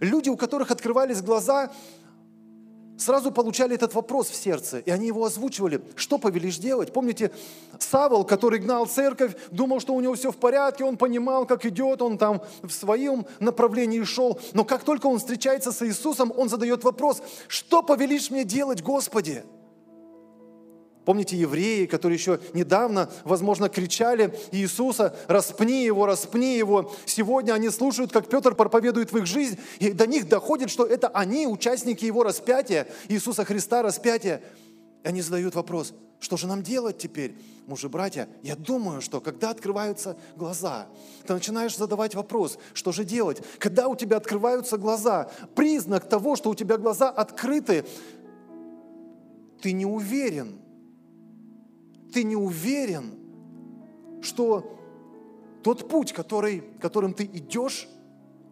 Люди, 0.00 0.28
у 0.28 0.36
которых 0.36 0.70
открывались 0.70 1.22
глаза, 1.22 1.70
сразу 2.98 3.30
получали 3.30 3.74
этот 3.74 3.94
вопрос 3.94 4.28
в 4.28 4.34
сердце, 4.34 4.78
и 4.80 4.90
они 4.90 5.06
его 5.06 5.24
озвучивали. 5.24 5.80
Что 5.96 6.18
повелишь 6.18 6.58
делать? 6.58 6.92
Помните, 6.92 7.30
Савол, 7.78 8.24
который 8.24 8.58
гнал 8.58 8.86
церковь, 8.86 9.34
думал, 9.50 9.80
что 9.80 9.94
у 9.94 10.00
него 10.00 10.14
все 10.14 10.30
в 10.30 10.36
порядке, 10.36 10.84
он 10.84 10.96
понимал, 10.96 11.46
как 11.46 11.64
идет, 11.64 12.02
он 12.02 12.18
там 12.18 12.42
в 12.62 12.70
своем 12.70 13.26
направлении 13.40 14.02
шел. 14.02 14.38
Но 14.52 14.64
как 14.64 14.84
только 14.84 15.06
он 15.06 15.18
встречается 15.18 15.72
с 15.72 15.86
Иисусом, 15.86 16.32
он 16.36 16.48
задает 16.48 16.84
вопрос, 16.84 17.22
что 17.46 17.82
повелишь 17.82 18.30
мне 18.30 18.44
делать, 18.44 18.82
Господи? 18.82 19.44
Помните 21.08 21.38
евреи, 21.38 21.86
которые 21.86 22.18
еще 22.18 22.38
недавно, 22.52 23.10
возможно, 23.24 23.70
кричали 23.70 24.38
Иисуса, 24.52 25.16
распни 25.26 25.82
его, 25.82 26.04
распни 26.04 26.58
его. 26.58 26.92
Сегодня 27.06 27.54
они 27.54 27.70
слушают, 27.70 28.12
как 28.12 28.28
Петр 28.28 28.54
проповедует 28.54 29.10
в 29.10 29.16
их 29.16 29.24
жизнь, 29.24 29.58
и 29.78 29.92
до 29.92 30.06
них 30.06 30.28
доходит, 30.28 30.68
что 30.68 30.84
это 30.84 31.08
они, 31.08 31.46
участники 31.46 32.04
его 32.04 32.24
распятия, 32.24 32.86
Иисуса 33.08 33.46
Христа 33.46 33.80
распятия. 33.80 34.42
И 35.02 35.08
они 35.08 35.22
задают 35.22 35.54
вопрос, 35.54 35.94
что 36.20 36.36
же 36.36 36.46
нам 36.46 36.62
делать 36.62 36.98
теперь? 36.98 37.34
Мужи, 37.66 37.88
братья, 37.88 38.28
я 38.42 38.54
думаю, 38.54 39.00
что 39.00 39.22
когда 39.22 39.48
открываются 39.48 40.14
глаза, 40.36 40.88
ты 41.26 41.32
начинаешь 41.32 41.74
задавать 41.74 42.14
вопрос, 42.16 42.58
что 42.74 42.92
же 42.92 43.04
делать? 43.04 43.40
Когда 43.58 43.88
у 43.88 43.96
тебя 43.96 44.18
открываются 44.18 44.76
глаза, 44.76 45.30
признак 45.54 46.06
того, 46.06 46.36
что 46.36 46.50
у 46.50 46.54
тебя 46.54 46.76
глаза 46.76 47.08
открыты, 47.08 47.86
ты 49.62 49.72
не 49.72 49.86
уверен, 49.86 50.57
ты 52.12 52.24
не 52.24 52.36
уверен, 52.36 53.14
что 54.22 54.78
тот 55.62 55.88
путь, 55.88 56.12
который, 56.12 56.62
которым 56.80 57.14
ты 57.14 57.24
идешь, 57.24 57.88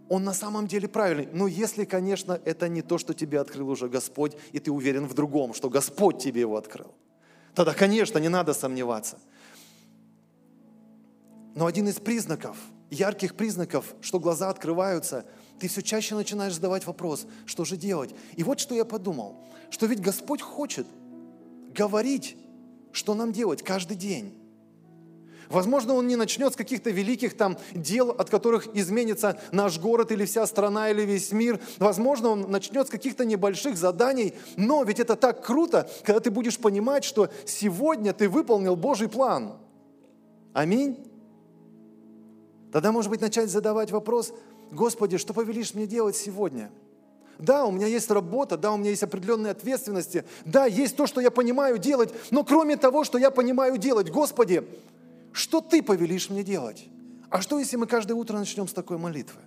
он 0.08 0.24
на 0.24 0.34
самом 0.34 0.66
деле 0.66 0.88
правильный. 0.88 1.28
Но 1.32 1.46
если, 1.46 1.84
конечно, 1.84 2.40
это 2.44 2.68
не 2.68 2.82
то, 2.82 2.98
что 2.98 3.14
тебе 3.14 3.40
открыл 3.40 3.68
уже 3.70 3.88
Господь, 3.88 4.36
и 4.52 4.58
ты 4.58 4.70
уверен 4.70 5.06
в 5.06 5.14
другом, 5.14 5.54
что 5.54 5.68
Господь 5.68 6.18
тебе 6.18 6.42
его 6.42 6.56
открыл. 6.56 6.94
Тогда, 7.54 7.72
конечно, 7.74 8.18
не 8.18 8.28
надо 8.28 8.54
сомневаться. 8.54 9.18
Но 11.54 11.66
один 11.66 11.88
из 11.88 11.96
признаков, 11.96 12.56
ярких 12.90 13.34
признаков, 13.34 13.94
что 14.02 14.20
глаза 14.20 14.50
открываются, 14.50 15.24
ты 15.58 15.68
все 15.68 15.82
чаще 15.82 16.14
начинаешь 16.14 16.54
задавать 16.54 16.86
вопрос, 16.86 17.26
что 17.46 17.64
же 17.64 17.76
делать. 17.76 18.14
И 18.36 18.42
вот 18.42 18.60
что 18.60 18.74
я 18.74 18.84
подумал, 18.84 19.42
что 19.70 19.86
ведь 19.86 20.00
Господь 20.00 20.42
хочет 20.42 20.86
говорить 21.74 22.36
что 22.96 23.14
нам 23.14 23.32
делать 23.32 23.62
каждый 23.62 23.96
день? 23.96 24.34
Возможно, 25.48 25.94
он 25.94 26.08
не 26.08 26.16
начнет 26.16 26.52
с 26.52 26.56
каких-то 26.56 26.90
великих 26.90 27.36
там 27.36 27.56
дел, 27.72 28.10
от 28.10 28.30
которых 28.30 28.74
изменится 28.74 29.40
наш 29.52 29.78
город 29.78 30.10
или 30.10 30.24
вся 30.24 30.46
страна 30.46 30.90
или 30.90 31.02
весь 31.02 31.30
мир. 31.30 31.60
Возможно, 31.78 32.30
он 32.30 32.50
начнет 32.50 32.88
с 32.88 32.90
каких-то 32.90 33.24
небольших 33.24 33.76
заданий. 33.76 34.34
Но 34.56 34.82
ведь 34.82 34.98
это 34.98 35.14
так 35.14 35.44
круто, 35.44 35.88
когда 36.04 36.20
ты 36.20 36.30
будешь 36.30 36.58
понимать, 36.58 37.04
что 37.04 37.30
сегодня 37.44 38.12
ты 38.12 38.28
выполнил 38.28 38.74
Божий 38.74 39.08
план. 39.08 39.58
Аминь. 40.52 40.98
Тогда, 42.72 42.90
может 42.90 43.10
быть, 43.10 43.20
начать 43.20 43.50
задавать 43.50 43.90
вопрос, 43.92 44.32
Господи, 44.72 45.16
что 45.16 45.32
повелишь 45.32 45.74
мне 45.74 45.86
делать 45.86 46.16
сегодня? 46.16 46.70
Да, 47.38 47.64
у 47.66 47.70
меня 47.70 47.86
есть 47.86 48.10
работа, 48.10 48.56
да, 48.56 48.72
у 48.72 48.76
меня 48.76 48.90
есть 48.90 49.02
определенные 49.02 49.50
ответственности, 49.50 50.24
да, 50.44 50.66
есть 50.66 50.96
то, 50.96 51.06
что 51.06 51.20
я 51.20 51.30
понимаю 51.30 51.78
делать, 51.78 52.12
но 52.30 52.44
кроме 52.44 52.76
того, 52.76 53.04
что 53.04 53.18
я 53.18 53.30
понимаю 53.30 53.76
делать, 53.76 54.10
Господи, 54.10 54.66
что 55.32 55.60
Ты 55.60 55.82
повелишь 55.82 56.30
мне 56.30 56.42
делать? 56.42 56.86
А 57.28 57.42
что, 57.42 57.58
если 57.58 57.76
мы 57.76 57.86
каждое 57.86 58.14
утро 58.14 58.38
начнем 58.38 58.66
с 58.68 58.72
такой 58.72 58.96
молитвы? 58.96 59.40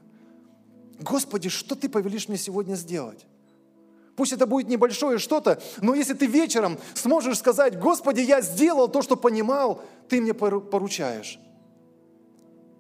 Господи, 1.00 1.50
что 1.50 1.76
Ты 1.76 1.90
повелишь 1.90 2.28
мне 2.28 2.38
сегодня 2.38 2.76
сделать? 2.76 3.26
Пусть 4.16 4.34
это 4.34 4.46
будет 4.46 4.68
небольшое 4.68 5.18
что-то, 5.18 5.62
но 5.82 5.96
если 5.96 6.14
ты 6.14 6.26
вечером 6.26 6.78
сможешь 6.94 7.38
сказать, 7.38 7.80
Господи, 7.80 8.20
я 8.20 8.42
сделал 8.42 8.90
то, 8.90 9.02
что 9.02 9.16
понимал, 9.16 9.82
Ты 10.10 10.20
мне 10.20 10.34
поручаешь. 10.34 11.40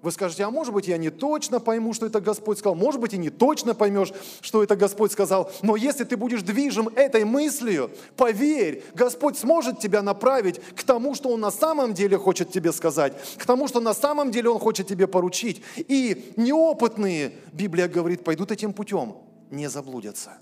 Вы 0.01 0.11
скажете, 0.13 0.45
а 0.45 0.49
может 0.49 0.73
быть, 0.73 0.87
я 0.87 0.97
не 0.97 1.09
точно 1.09 1.59
пойму, 1.59 1.93
что 1.93 2.05
это 2.05 2.21
Господь 2.21 2.57
сказал, 2.57 2.75
может 2.75 3.01
быть, 3.01 3.13
и 3.13 3.17
не 3.17 3.29
точно 3.29 3.75
поймешь, 3.75 4.13
что 4.39 4.63
это 4.63 4.77
Господь 4.77 5.11
сказал, 5.11 5.51
но 5.61 5.75
если 5.75 6.05
ты 6.05 6.15
будешь 6.15 6.41
движим 6.41 6.87
этой 6.95 7.25
мыслью, 7.25 7.91
поверь, 8.15 8.81
Господь 8.93 9.37
сможет 9.37 9.79
тебя 9.79 10.01
направить 10.01 10.61
к 10.75 10.83
тому, 10.83 11.15
что 11.15 11.29
Он 11.29 11.41
на 11.41 11.51
самом 11.51 11.93
деле 11.93 12.17
хочет 12.17 12.49
тебе 12.49 12.71
сказать, 12.71 13.13
к 13.37 13.45
тому, 13.45 13.67
что 13.67 13.81
на 13.81 13.93
самом 13.93 14.31
деле 14.31 14.49
Он 14.49 14.59
хочет 14.59 14.87
тебе 14.87 15.05
поручить. 15.05 15.61
И 15.75 16.31
неопытные, 16.37 17.33
Библия 17.51 17.89
говорит, 17.89 18.23
пойдут 18.23 18.51
этим 18.51 18.71
путем, 18.71 19.17
не 19.51 19.69
заблудятся. 19.69 20.37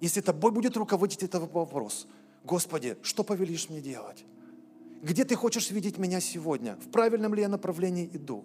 Если 0.00 0.22
тобой 0.22 0.52
будет 0.52 0.78
руководить 0.78 1.22
этот 1.22 1.52
вопрос, 1.52 2.06
Господи, 2.44 2.96
что 3.02 3.24
повелишь 3.24 3.68
мне 3.68 3.82
делать? 3.82 4.24
Где 5.02 5.24
ты 5.24 5.34
хочешь 5.34 5.70
видеть 5.70 5.98
меня 5.98 6.20
сегодня? 6.20 6.76
В 6.76 6.90
правильном 6.90 7.34
ли 7.34 7.42
я 7.42 7.48
направлении 7.48 8.08
иду? 8.10 8.44